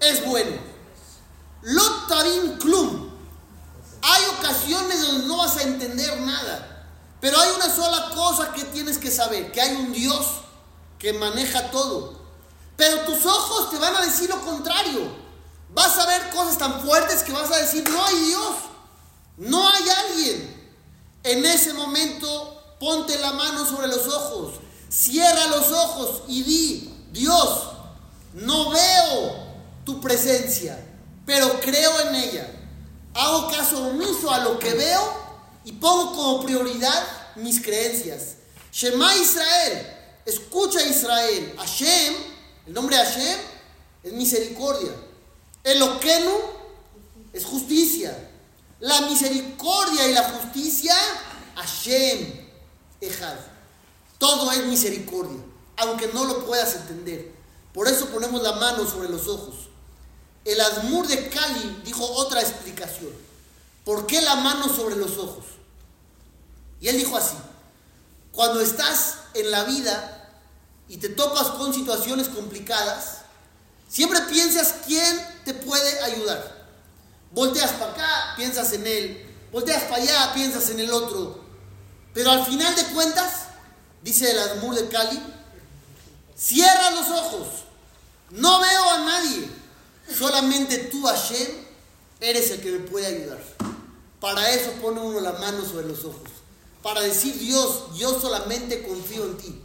es 0.00 0.26
bueno. 0.26 0.73
Lot 1.64 2.58
Klum. 2.60 3.10
Hay 4.02 4.22
ocasiones 4.38 5.00
donde 5.00 5.26
no 5.26 5.38
vas 5.38 5.56
a 5.56 5.62
entender 5.62 6.20
nada. 6.20 6.86
Pero 7.20 7.40
hay 7.40 7.50
una 7.56 7.74
sola 7.74 8.10
cosa 8.14 8.52
que 8.52 8.64
tienes 8.64 8.98
que 8.98 9.10
saber, 9.10 9.50
que 9.50 9.60
hay 9.60 9.76
un 9.76 9.92
Dios 9.92 10.26
que 10.98 11.14
maneja 11.14 11.70
todo. 11.70 12.20
Pero 12.76 13.00
tus 13.00 13.24
ojos 13.24 13.70
te 13.70 13.78
van 13.78 13.96
a 13.96 14.02
decir 14.02 14.28
lo 14.28 14.40
contrario. 14.42 15.24
Vas 15.70 15.98
a 15.98 16.06
ver 16.06 16.30
cosas 16.30 16.58
tan 16.58 16.82
fuertes 16.82 17.22
que 17.22 17.32
vas 17.32 17.50
a 17.50 17.56
decir, 17.56 17.88
no 17.88 18.04
hay 18.04 18.18
Dios, 18.26 18.54
no 19.38 19.68
hay 19.68 19.84
alguien. 19.88 20.72
En 21.22 21.44
ese 21.46 21.72
momento 21.72 22.76
ponte 22.78 23.18
la 23.18 23.32
mano 23.32 23.66
sobre 23.66 23.88
los 23.88 24.06
ojos, 24.06 24.54
cierra 24.90 25.46
los 25.46 25.72
ojos 25.72 26.22
y 26.28 26.42
di, 26.42 27.06
Dios, 27.10 27.70
no 28.34 28.70
veo 28.70 29.46
tu 29.84 30.00
presencia, 30.00 30.78
pero 31.26 31.60
creo 31.60 32.00
en 32.08 32.14
ella. 32.14 32.50
Hago 33.14 33.50
caso 33.50 33.88
omiso 33.88 34.30
a 34.30 34.40
lo 34.40 34.58
que 34.58 34.74
veo 34.74 35.24
y 35.64 35.72
pongo 35.72 36.12
como 36.12 36.44
prioridad 36.44 37.04
mis 37.36 37.60
creencias. 37.60 38.36
Shema 38.72 39.14
Israel, 39.16 39.86
escucha 40.24 40.82
Israel. 40.82 41.54
Hashem, 41.56 42.14
el 42.66 42.72
nombre 42.72 42.96
Hashem 42.96 43.38
es 44.02 44.12
misericordia. 44.12 44.92
Eloquenu 45.62 46.34
es 47.32 47.44
justicia. 47.44 48.30
La 48.80 49.02
misericordia 49.02 50.08
y 50.08 50.14
la 50.14 50.24
justicia, 50.24 50.94
Hashem, 51.54 52.48
Ejad. 53.00 53.36
Todo 54.18 54.50
es 54.52 54.66
misericordia, 54.66 55.40
aunque 55.76 56.08
no 56.08 56.24
lo 56.24 56.44
puedas 56.44 56.74
entender. 56.76 57.32
Por 57.72 57.88
eso 57.88 58.06
ponemos 58.06 58.42
la 58.42 58.52
mano 58.52 58.88
sobre 58.88 59.08
los 59.08 59.26
ojos. 59.28 59.68
El 60.44 60.60
Admur 60.60 61.06
de 61.06 61.28
Cali 61.28 61.80
dijo 61.84 62.04
otra 62.04 62.40
explicación. 62.40 63.12
¿Por 63.84 64.06
qué 64.06 64.20
la 64.22 64.36
mano 64.36 64.68
sobre 64.68 64.96
los 64.96 65.16
ojos? 65.18 65.44
Y 66.80 66.88
él 66.88 66.98
dijo 66.98 67.16
así, 67.16 67.36
cuando 68.32 68.60
estás 68.60 69.16
en 69.34 69.50
la 69.50 69.64
vida 69.64 70.30
y 70.88 70.98
te 70.98 71.08
topas 71.08 71.48
con 71.48 71.72
situaciones 71.72 72.28
complicadas, 72.28 73.18
siempre 73.88 74.20
piensas 74.22 74.74
quién 74.86 75.26
te 75.44 75.54
puede 75.54 76.00
ayudar. 76.00 76.66
Volteas 77.32 77.72
para 77.72 77.92
acá, 77.92 78.34
piensas 78.36 78.72
en 78.72 78.86
él. 78.86 79.34
Volteas 79.50 79.84
para 79.84 80.02
allá, 80.02 80.34
piensas 80.34 80.68
en 80.70 80.80
el 80.80 80.90
otro. 80.92 81.42
Pero 82.12 82.30
al 82.30 82.44
final 82.44 82.74
de 82.76 82.84
cuentas, 82.86 83.46
dice 84.02 84.30
el 84.30 84.38
Admur 84.38 84.74
de 84.74 84.88
Cali, 84.88 85.20
cierra 86.36 86.90
los 86.90 87.08
ojos. 87.08 87.48
No 88.30 88.60
veo 88.60 88.90
a 88.90 88.98
nadie. 88.98 89.63
Solamente 90.12 90.78
tú, 90.90 91.02
Hashem, 91.04 91.48
eres 92.20 92.50
el 92.50 92.60
que 92.60 92.72
me 92.72 92.78
puede 92.80 93.06
ayudar. 93.06 93.42
Para 94.20 94.50
eso 94.50 94.72
pone 94.82 95.00
uno 95.00 95.20
la 95.20 95.32
mano 95.32 95.64
sobre 95.64 95.86
los 95.86 96.04
ojos 96.04 96.34
para 96.84 97.00
decir 97.00 97.38
Dios, 97.38 97.84
yo 97.96 98.20
solamente 98.20 98.86
confío 98.86 99.24
en 99.24 99.38
ti. 99.38 99.58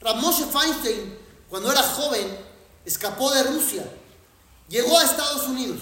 Ramoshe 0.00 0.46
Feinstein, 0.46 1.16
cuando 1.48 1.70
era 1.70 1.80
joven, 1.80 2.26
escapó 2.84 3.30
de 3.30 3.44
Rusia, 3.44 3.88
llegó 4.68 4.98
a 4.98 5.04
Estados 5.04 5.46
Unidos. 5.46 5.78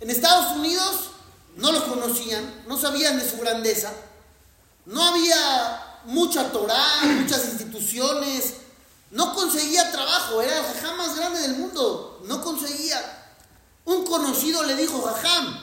En 0.00 0.10
Estados 0.10 0.54
Unidos 0.58 1.12
no 1.56 1.72
lo 1.72 1.82
conocían, 1.88 2.64
no 2.68 2.78
sabían 2.78 3.18
de 3.18 3.28
su 3.28 3.38
grandeza, 3.38 3.90
no 4.84 5.02
había 5.02 6.02
mucha 6.04 6.52
Torah, 6.52 7.00
muchas 7.04 7.46
instituciones, 7.46 8.52
no 9.10 9.34
conseguía 9.34 9.92
trabajo, 9.92 10.42
era 10.42 10.58
el 10.58 10.64
jajam 10.64 10.96
más 10.96 11.16
grande 11.16 11.40
del 11.40 11.56
mundo, 11.56 12.20
no 12.24 12.42
conseguía. 12.42 13.00
Un 13.84 14.04
conocido 14.04 14.64
le 14.64 14.74
dijo, 14.74 15.00
jajam, 15.02 15.62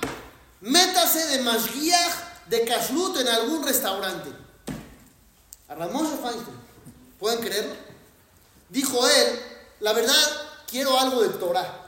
métase 0.62 1.26
de 1.28 1.42
Mashgiach 1.42 2.48
de 2.48 2.66
kashrut 2.66 3.18
en 3.18 3.28
algún 3.28 3.64
restaurante. 3.64 4.32
A 5.68 5.76
Ramón 5.76 6.08
Feinstein, 6.08 6.58
¿pueden 7.20 7.40
creerlo? 7.40 7.76
Dijo 8.70 9.08
él, 9.08 9.40
la 9.80 9.94
verdad, 9.94 10.16
quiero 10.68 10.98
algo 11.00 11.22
de 11.22 11.30
Torah. 11.30 11.82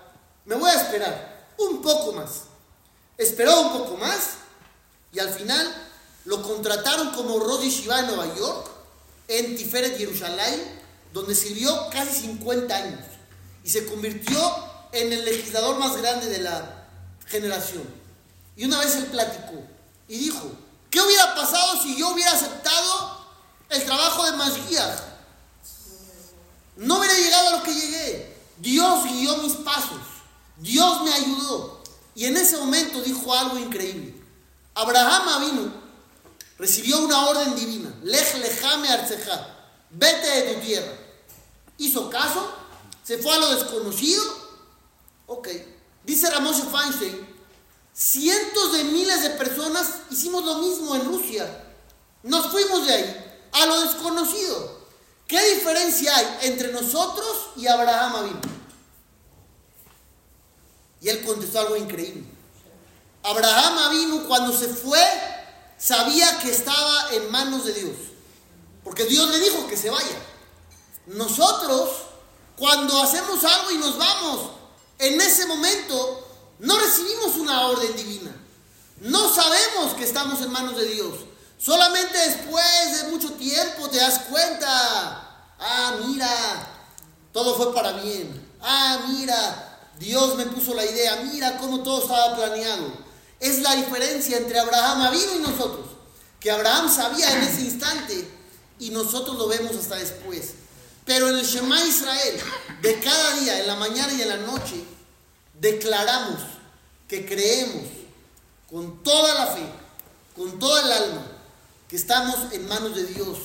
Me 0.45 0.55
voy 0.55 0.69
a 0.69 0.75
esperar 0.75 1.47
un 1.57 1.81
poco 1.81 2.13
más. 2.13 2.43
Esperó 3.17 3.61
un 3.61 3.71
poco 3.71 3.97
más 3.97 4.35
y 5.11 5.19
al 5.19 5.29
final 5.29 5.73
lo 6.25 6.41
contrataron 6.41 7.11
como 7.11 7.39
Rodi 7.39 7.69
Shiva 7.69 7.99
en 7.99 8.07
Nueva 8.07 8.35
York, 8.35 8.69
en 9.27 9.55
Tiferet, 9.55 9.97
Jerusalén, 9.97 10.81
donde 11.15 11.33
sirvió 11.33 11.89
casi 11.91 12.27
50 12.27 12.75
años 12.75 12.99
y 13.63 13.69
se 13.69 13.85
convirtió 13.85 14.37
en 14.91 15.13
el 15.13 15.23
legislador 15.23 15.79
más 15.79 15.95
grande 15.95 16.27
de 16.27 16.39
la 16.39 16.87
generación. 17.25 17.83
Y 18.57 18.65
una 18.65 18.79
vez 18.79 18.95
él 18.95 19.05
platicó, 19.05 19.63
y 20.09 20.17
dijo, 20.17 20.51
¿qué 20.89 20.99
hubiera 21.01 21.33
pasado 21.33 21.81
si 21.81 21.95
yo 21.95 22.09
hubiera 22.09 22.33
aceptado 22.33 23.27
el 23.69 23.85
trabajo 23.85 24.25
de 24.25 24.33
Mashiach? 24.33 24.99
Dios 28.57 29.03
guió 29.05 29.37
mis 29.37 29.53
pasos, 29.53 30.01
Dios 30.57 31.01
me 31.03 31.13
ayudó. 31.13 31.81
Y 32.13 32.25
en 32.25 32.35
ese 32.35 32.57
momento 32.57 33.01
dijo 33.01 33.33
algo 33.33 33.57
increíble. 33.57 34.21
Abraham 34.73 35.45
vino, 35.45 35.73
recibió 36.57 36.99
una 36.99 37.25
orden 37.27 37.55
divina, 37.55 37.93
lej 38.03 38.35
lejame 38.35 38.89
arceja, 38.89 39.47
vete 39.91 40.27
de 40.27 40.53
tu 40.53 40.59
tierra. 40.59 41.04
Hizo 41.77 42.09
caso, 42.09 42.53
se 43.03 43.17
fue 43.17 43.33
a 43.33 43.39
lo 43.39 43.55
desconocido. 43.55 44.23
Ok, 45.27 45.49
dice 46.03 46.29
Ramón 46.29 46.53
Feinstein, 46.53 47.27
cientos 47.93 48.73
de 48.73 48.83
miles 48.85 49.23
de 49.23 49.31
personas 49.31 49.87
hicimos 50.09 50.43
lo 50.45 50.55
mismo 50.59 50.95
en 50.95 51.05
Rusia. 51.05 51.63
Nos 52.23 52.47
fuimos 52.51 52.85
de 52.85 52.93
ahí 52.93 53.39
a 53.51 53.65
lo 53.65 53.81
desconocido. 53.81 54.85
¿Qué 55.27 55.55
diferencia 55.55 56.15
hay 56.15 56.37
entre 56.43 56.71
nosotros 56.71 57.49
y 57.55 57.67
Abraham 57.67 58.15
Avinu? 58.15 58.41
Y 61.01 61.09
él 61.09 61.23
contestó 61.25 61.59
algo 61.59 61.75
increíble. 61.75 62.23
Abraham 63.23 63.77
Avinu 63.79 64.27
cuando 64.27 64.55
se 64.55 64.67
fue 64.67 65.01
sabía 65.77 66.39
que 66.39 66.51
estaba 66.51 67.13
en 67.13 67.31
manos 67.31 67.65
de 67.65 67.73
Dios. 67.73 67.95
Porque 68.83 69.05
Dios 69.05 69.29
le 69.29 69.39
dijo 69.39 69.67
que 69.67 69.77
se 69.77 69.89
vaya. 69.89 70.15
Nosotros 71.07 71.89
cuando 72.57 73.01
hacemos 73.01 73.43
algo 73.43 73.71
y 73.71 73.77
nos 73.77 73.97
vamos, 73.97 74.51
en 74.97 75.19
ese 75.19 75.45
momento 75.45 76.25
no 76.59 76.79
recibimos 76.79 77.35
una 77.35 77.67
orden 77.67 77.95
divina. 77.95 78.33
No 79.01 79.33
sabemos 79.33 79.93
que 79.93 80.05
estamos 80.05 80.41
en 80.41 80.51
manos 80.51 80.77
de 80.77 80.85
Dios. 80.85 81.15
Solamente 81.57 82.17
después 82.17 83.03
de 83.03 83.11
mucho 83.11 83.33
tiempo 83.33 83.89
te 83.89 83.97
das 83.97 84.19
cuenta, 84.29 85.49
ah, 85.59 85.95
mira, 86.05 86.67
todo 87.33 87.55
fue 87.55 87.73
para 87.73 87.91
bien. 87.93 88.55
Ah, 88.61 89.05
mira, 89.09 89.89
Dios 89.99 90.35
me 90.35 90.45
puso 90.45 90.73
la 90.73 90.85
idea, 90.85 91.17
mira 91.31 91.57
cómo 91.57 91.83
todo 91.83 92.03
estaba 92.03 92.35
planeado. 92.35 92.89
Es 93.39 93.59
la 93.59 93.75
diferencia 93.75 94.37
entre 94.37 94.59
Abraham 94.59 95.01
Avino 95.01 95.35
y 95.35 95.39
nosotros, 95.39 95.87
que 96.39 96.51
Abraham 96.51 96.89
sabía 96.89 97.31
en 97.33 97.43
ese 97.43 97.61
instante 97.61 98.29
y 98.79 98.91
nosotros 98.91 99.37
lo 99.37 99.47
vemos 99.47 99.75
hasta 99.75 99.97
después. 99.97 100.53
Pero 101.05 101.29
en 101.29 101.37
el 101.37 101.45
Shema 101.45 101.83
Israel, 101.85 102.39
de 102.81 102.99
cada 102.99 103.39
día, 103.39 103.59
en 103.59 103.67
la 103.67 103.75
mañana 103.75 104.11
y 104.13 104.21
en 104.23 104.29
la 104.29 104.37
noche, 104.37 104.83
declaramos 105.59 106.39
que 107.07 107.25
creemos 107.25 107.85
con 108.69 109.03
toda 109.03 109.33
la 109.35 109.47
fe, 109.47 109.65
con 110.35 110.57
toda 110.57 110.81
el 110.81 110.91
alma, 110.91 111.27
que 111.87 111.95
estamos 111.95 112.51
en 112.51 112.67
manos 112.67 112.95
de 112.95 113.05
Dios, 113.05 113.37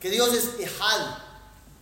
que 0.00 0.10
Dios 0.10 0.34
es 0.34 0.60
Ejal, 0.60 1.22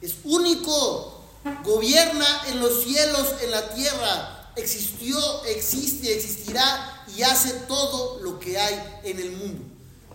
es 0.03 0.17
único, 0.25 1.25
gobierna 1.65 2.43
en 2.49 2.61
los 2.61 2.85
cielos, 2.85 3.27
en 3.41 3.51
la 3.51 3.75
tierra, 3.75 4.53
existió, 4.57 5.45
existe, 5.45 6.15
existirá 6.15 7.05
y 7.17 7.23
hace 7.23 7.53
todo 7.67 8.21
lo 8.21 8.39
que 8.39 8.59
hay 8.59 9.01
en 9.05 9.19
el 9.19 9.33
mundo. 9.33 9.65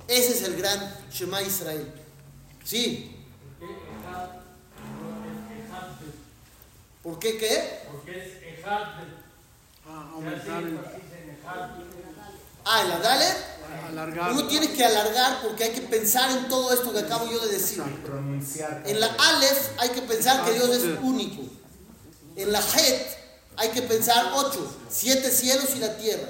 Ese 0.08 0.34
es 0.34 0.44
el 0.44 0.56
gran 0.56 0.96
Shema 1.12 1.42
Israel. 1.42 1.92
Sí. 2.64 3.16
¿Por 7.10 7.18
qué 7.18 7.38
qué? 7.40 7.80
Porque 7.92 8.12
es 8.20 8.60
Ejad. 8.60 8.84
Ah, 9.88 10.12
aumentar 10.14 10.62
el, 10.62 10.80
Ah, 12.64 12.84
el 12.86 12.92
Adalet. 12.92 13.38
alargar. 13.88 14.32
Uno 14.34 14.48
tiene 14.48 14.72
que 14.72 14.86
alargar 14.86 15.42
porque 15.42 15.64
hay 15.64 15.72
que 15.72 15.82
pensar 15.82 16.30
en 16.38 16.48
todo 16.48 16.72
esto 16.72 16.94
que 16.94 17.00
acabo 17.00 17.26
yo 17.32 17.40
de 17.40 17.54
decir. 17.54 17.82
Pronunciar. 18.06 18.84
En 18.86 19.00
la 19.00 19.08
Aleph 19.08 19.70
hay 19.80 19.90
que 19.90 20.04
pensar 20.04 20.46
que 20.46 20.54
Dios 20.54 20.70
es 20.70 21.00
único. 21.02 21.42
En 22.36 22.52
la 22.52 22.60
Het 22.60 23.18
hay 23.58 23.70
que 23.70 23.82
pensar 23.82 24.32
ocho, 24.36 24.72
siete 24.88 25.32
cielos 25.32 25.70
y 25.76 25.80
la 25.80 25.98
tierra. 25.98 26.30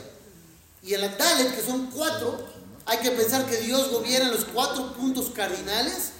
Y 0.82 0.94
en 0.94 1.02
la 1.02 1.10
Dalet, 1.10 1.54
que 1.56 1.62
son 1.62 1.88
cuatro, 1.88 2.42
hay 2.86 3.00
que 3.00 3.12
pensar 3.12 3.46
que 3.48 3.58
Dios 3.58 3.92
gobierna 3.92 4.30
los 4.32 4.46
cuatro 4.46 4.94
puntos 4.94 5.30
cardinales. 5.32 6.12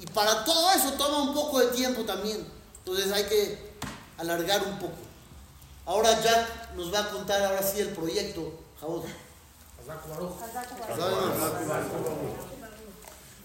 Y 0.00 0.06
para 0.06 0.44
todo 0.44 0.72
eso 0.72 0.94
toma 0.94 1.22
un 1.22 1.32
poco 1.32 1.60
de 1.60 1.68
tiempo 1.68 2.02
también. 2.02 2.44
Entonces 2.78 3.12
hay 3.12 3.24
que 3.24 3.69
alargar 4.20 4.62
un 4.64 4.78
poco. 4.78 4.98
Ahora 5.86 6.20
Jack 6.20 6.74
nos 6.76 6.92
va 6.92 7.00
a 7.00 7.10
contar 7.10 7.42
ahora 7.42 7.62
sí 7.62 7.80
el 7.80 7.88
proyecto. 7.88 8.52
Jabot. 8.80 9.04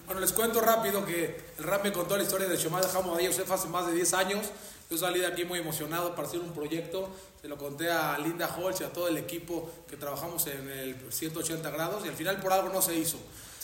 Bueno, 0.06 0.22
les 0.22 0.34
cuento 0.34 0.62
rápido 0.62 1.06
que 1.06 1.44
el 1.58 1.64
rap 1.64 1.84
me 1.84 1.92
contó 1.92 2.16
la 2.16 2.24
historia 2.24 2.48
de 2.48 2.58
Shemad 2.58 2.86
Hamoud 2.96 3.20
Yosef 3.20 3.50
hace 3.52 3.68
más 3.68 3.88
de 3.88 3.94
10 3.94 4.14
años. 4.14 4.46
Yo 4.90 4.98
salí 4.98 5.20
de 5.20 5.26
aquí 5.26 5.46
muy 5.46 5.58
emocionado 5.58 6.14
para 6.14 6.28
hacer 6.28 6.40
un 6.40 6.54
proyecto. 6.54 7.10
Se 7.42 7.48
lo 7.48 7.58
conté 7.58 7.90
a 7.90 8.20
Linda 8.20 8.56
Holz 8.56 8.82
y 8.82 8.84
a 8.84 8.94
todo 8.94 9.08
el 9.08 9.18
equipo 9.18 9.68
que 9.90 9.98
trabajamos 9.98 10.46
en 10.46 10.70
el 10.70 11.12
180 11.12 11.68
grados 11.72 12.06
y 12.06 12.10
al 12.10 12.16
final 12.16 12.40
por 12.40 12.54
algo 12.54 12.70
no 12.70 12.84
se 12.84 12.94
hizo. 12.94 13.18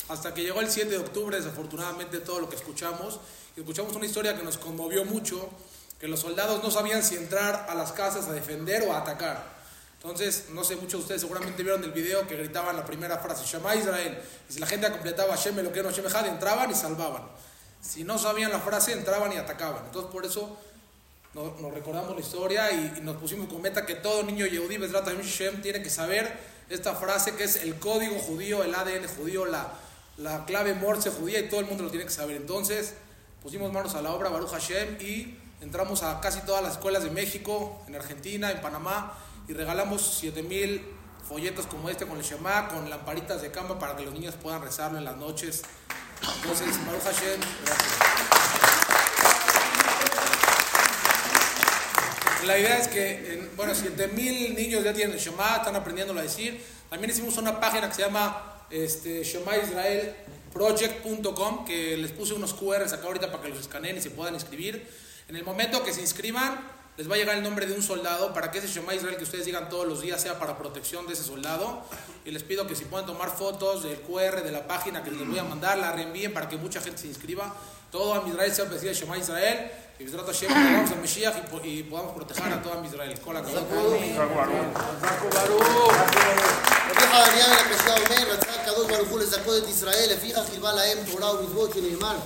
Hasta 0.09 0.33
que 0.33 0.41
llegó 0.41 0.61
el 0.61 0.71
7 0.71 0.89
de 0.89 0.97
octubre, 0.97 1.37
desafortunadamente 1.37 2.19
todo 2.19 2.39
lo 2.39 2.49
que 2.49 2.55
escuchamos, 2.55 3.19
y 3.55 3.59
escuchamos 3.59 3.95
una 3.95 4.05
historia 4.05 4.35
que 4.35 4.43
nos 4.43 4.57
conmovió 4.57 5.05
mucho, 5.05 5.49
que 6.01 6.07
los 6.07 6.19
soldados 6.19 6.63
no 6.63 6.71
sabían 6.71 7.03
si 7.03 7.15
entrar 7.15 7.67
a 7.69 7.75
las 7.75 7.91
casas 7.91 8.27
a 8.27 8.33
defender 8.33 8.81
o 8.87 8.93
a 8.93 8.97
atacar. 8.97 9.43
Entonces, 10.01 10.45
no 10.49 10.63
sé, 10.63 10.75
muchos 10.75 10.93
de 10.93 10.97
ustedes 10.97 11.21
seguramente 11.21 11.61
vieron 11.61 11.83
el 11.83 11.91
video 11.91 12.27
que 12.27 12.35
gritaban 12.35 12.75
la 12.75 12.83
primera 12.83 13.19
frase, 13.19 13.45
Shema 13.45 13.75
Israel. 13.75 14.19
Y 14.49 14.53
si 14.53 14.59
la 14.59 14.65
gente 14.65 14.89
completaba 14.89 15.35
Hashem 15.35 15.57
lo 15.57 15.71
que 15.71 15.83
no 15.83 15.91
Echad, 15.91 16.25
entraban 16.25 16.71
y 16.71 16.73
salvaban. 16.73 17.21
Si 17.79 18.03
no 18.03 18.17
sabían 18.17 18.51
la 18.51 18.59
frase, 18.59 18.93
entraban 18.93 19.31
y 19.31 19.37
atacaban. 19.37 19.85
Entonces, 19.85 20.11
por 20.11 20.25
eso 20.25 20.57
nos, 21.35 21.71
recordamos 21.71 22.15
la 22.15 22.21
historia 22.21 22.71
y, 22.71 23.01
nos 23.01 23.17
pusimos 23.17 23.47
con 23.47 23.61
meta 23.61 23.85
que 23.85 23.93
todo 23.93 24.23
niño 24.23 24.47
Yehudi 24.47 24.77
Bezrat 24.77 25.05
Hashem 25.05 25.61
tiene 25.61 25.83
que 25.83 25.91
saber 25.91 26.35
esta 26.69 26.95
frase 26.95 27.35
que 27.35 27.43
es 27.43 27.57
el 27.57 27.75
código 27.75 28.17
judío, 28.17 28.63
el 28.63 28.73
ADN 28.73 29.07
judío, 29.07 29.45
la, 29.45 29.71
la 30.17 30.45
clave 30.45 30.73
morse 30.73 31.11
judía 31.11 31.41
y 31.41 31.47
todo 31.47 31.59
el 31.59 31.67
mundo 31.67 31.83
lo 31.83 31.91
tiene 31.91 32.05
que 32.05 32.11
saber. 32.11 32.37
Entonces, 32.37 32.95
pusimos 33.43 33.71
manos 33.71 33.93
a 33.93 34.01
la 34.01 34.13
obra, 34.13 34.29
Baruch 34.29 34.49
Hashem, 34.49 34.99
y 34.99 35.37
entramos 35.61 36.03
a 36.03 36.19
casi 36.19 36.41
todas 36.41 36.61
las 36.63 36.73
escuelas 36.73 37.03
de 37.03 37.11
México, 37.11 37.81
en 37.87 37.95
Argentina, 37.95 38.51
en 38.51 38.59
Panamá, 38.61 39.13
y 39.47 39.53
regalamos 39.53 40.01
7000 40.19 40.85
folletos 41.27 41.65
como 41.67 41.89
este 41.89 42.05
con 42.05 42.17
el 42.17 42.23
Shema, 42.23 42.67
con 42.67 42.89
lamparitas 42.89 43.41
de 43.41 43.51
cama 43.51 43.79
para 43.79 43.95
que 43.95 44.03
los 44.03 44.13
niños 44.13 44.35
puedan 44.35 44.61
rezarlo 44.61 44.97
en 44.97 45.05
las 45.05 45.15
noches. 45.17 45.61
Entonces, 46.41 46.85
Baruch 46.85 47.03
Hashem, 47.03 47.39
gracias. 47.65 47.91
La 52.45 52.57
idea 52.57 52.77
es 52.79 52.87
que, 52.87 53.33
en- 53.33 53.51
bueno, 53.55 53.75
7000 53.75 54.55
niños 54.55 54.83
ya 54.83 54.93
tienen 54.93 55.15
el 55.15 55.21
Shema, 55.21 55.57
están 55.57 55.75
aprendiéndolo 55.75 56.19
a 56.19 56.23
decir. 56.23 56.59
También 56.89 57.11
hicimos 57.11 57.37
una 57.37 57.59
página 57.59 57.87
que 57.87 57.93
se 57.95 58.01
llama 58.01 58.63
este, 58.71 59.23
shemaisraelproject.com, 59.23 61.65
que 61.65 61.97
les 61.97 62.11
puse 62.11 62.33
unos 62.33 62.53
QRs 62.55 62.93
acá 62.93 63.05
ahorita 63.07 63.31
para 63.31 63.43
que 63.43 63.49
los 63.49 63.59
escaneen 63.59 63.97
y 63.97 64.01
se 64.01 64.09
puedan 64.11 64.33
inscribir. 64.33 64.89
En 65.30 65.36
el 65.36 65.44
momento 65.44 65.82
que 65.84 65.92
se 65.92 66.00
inscriban, 66.00 66.60
les 66.96 67.10
va 67.10 67.14
a 67.14 67.18
llegar 67.18 67.36
el 67.36 67.42
nombre 67.42 67.66
de 67.66 67.74
un 67.74 67.82
soldado 67.82 68.32
para 68.32 68.50
que 68.50 68.58
ese 68.58 68.68
Shema 68.68 68.94
Israel 68.94 69.16
que 69.16 69.24
ustedes 69.24 69.44
digan 69.44 69.68
todos 69.68 69.86
los 69.86 70.00
días 70.00 70.20
sea 70.22 70.38
para 70.38 70.56
protección 70.56 71.06
de 71.06 71.12
ese 71.12 71.24
soldado. 71.24 71.82
Y 72.24 72.30
les 72.30 72.42
pido 72.42 72.66
que 72.66 72.74
si 72.74 72.84
pueden 72.86 73.06
tomar 73.06 73.30
fotos 73.36 73.82
del 73.82 74.00
QR 74.00 74.42
de 74.42 74.50
la 74.52 74.66
página 74.66 75.02
que 75.04 75.10
les 75.10 75.26
voy 75.28 75.38
a 75.38 75.44
mandar, 75.44 75.76
la 75.78 75.92
reenvíen 75.92 76.32
para 76.32 76.48
que 76.48 76.56
mucha 76.56 76.80
gente 76.80 77.02
se 77.02 77.08
inscriba. 77.08 77.54
Todo 77.90 78.14
a 78.14 78.28
Israel 78.28 78.54
sea 78.54 78.64
vestido 78.64 78.92
de 78.92 78.98
Shema 78.98 79.18
Israel. 79.18 79.70
Y 79.98 80.04
Bezrat 80.04 80.26
Hashem, 80.26 80.52
vamos 80.52 80.90
a 80.90 80.94
Mashiach 80.96 81.36
y, 81.38 81.40
po- 81.50 81.60
y 81.64 81.82
podamos 81.84 82.12
proteger 82.14 82.52
a 82.52 82.62
todo 82.62 82.84
Israel. 82.84 83.18
Con 83.20 83.34
la 83.34 83.40
רבי 83.40 83.50
חנניה 87.10 87.46
בן 87.46 87.72
הקשיא 87.72 87.92
אומר, 87.92 88.32
רצה 88.32 88.46
הקדוש 88.62 88.86
ברוך 88.86 89.08
הוא 89.08 89.18
לזכות 89.20 89.62
את 89.62 89.68
ישראל, 89.68 90.08
לפיכך 90.12 90.42
חיבה 90.50 90.72
להם 90.72 90.98
תורה 91.10 91.34
ומצוות 91.40 91.74
שנאמר, 91.74 92.16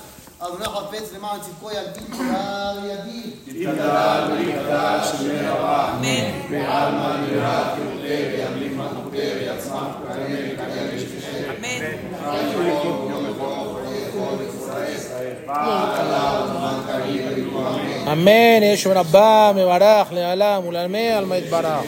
אדוני 0.40 0.64
חפץ 0.64 1.12
למען 1.16 1.40
צדקו 1.40 1.70
יגדיל 1.70 2.16
תורה 2.16 2.72
וידיל. 2.82 3.30
Amén. 6.00 6.50
אמן, 18.12 18.62
יש 18.62 18.86
רבה 18.86 19.52
מברך 19.56 20.12
לעולם 20.12 20.66
ולעלמי 20.66 21.12
על 21.12 21.24
מה 21.24 21.36
יתברך. 21.36 21.84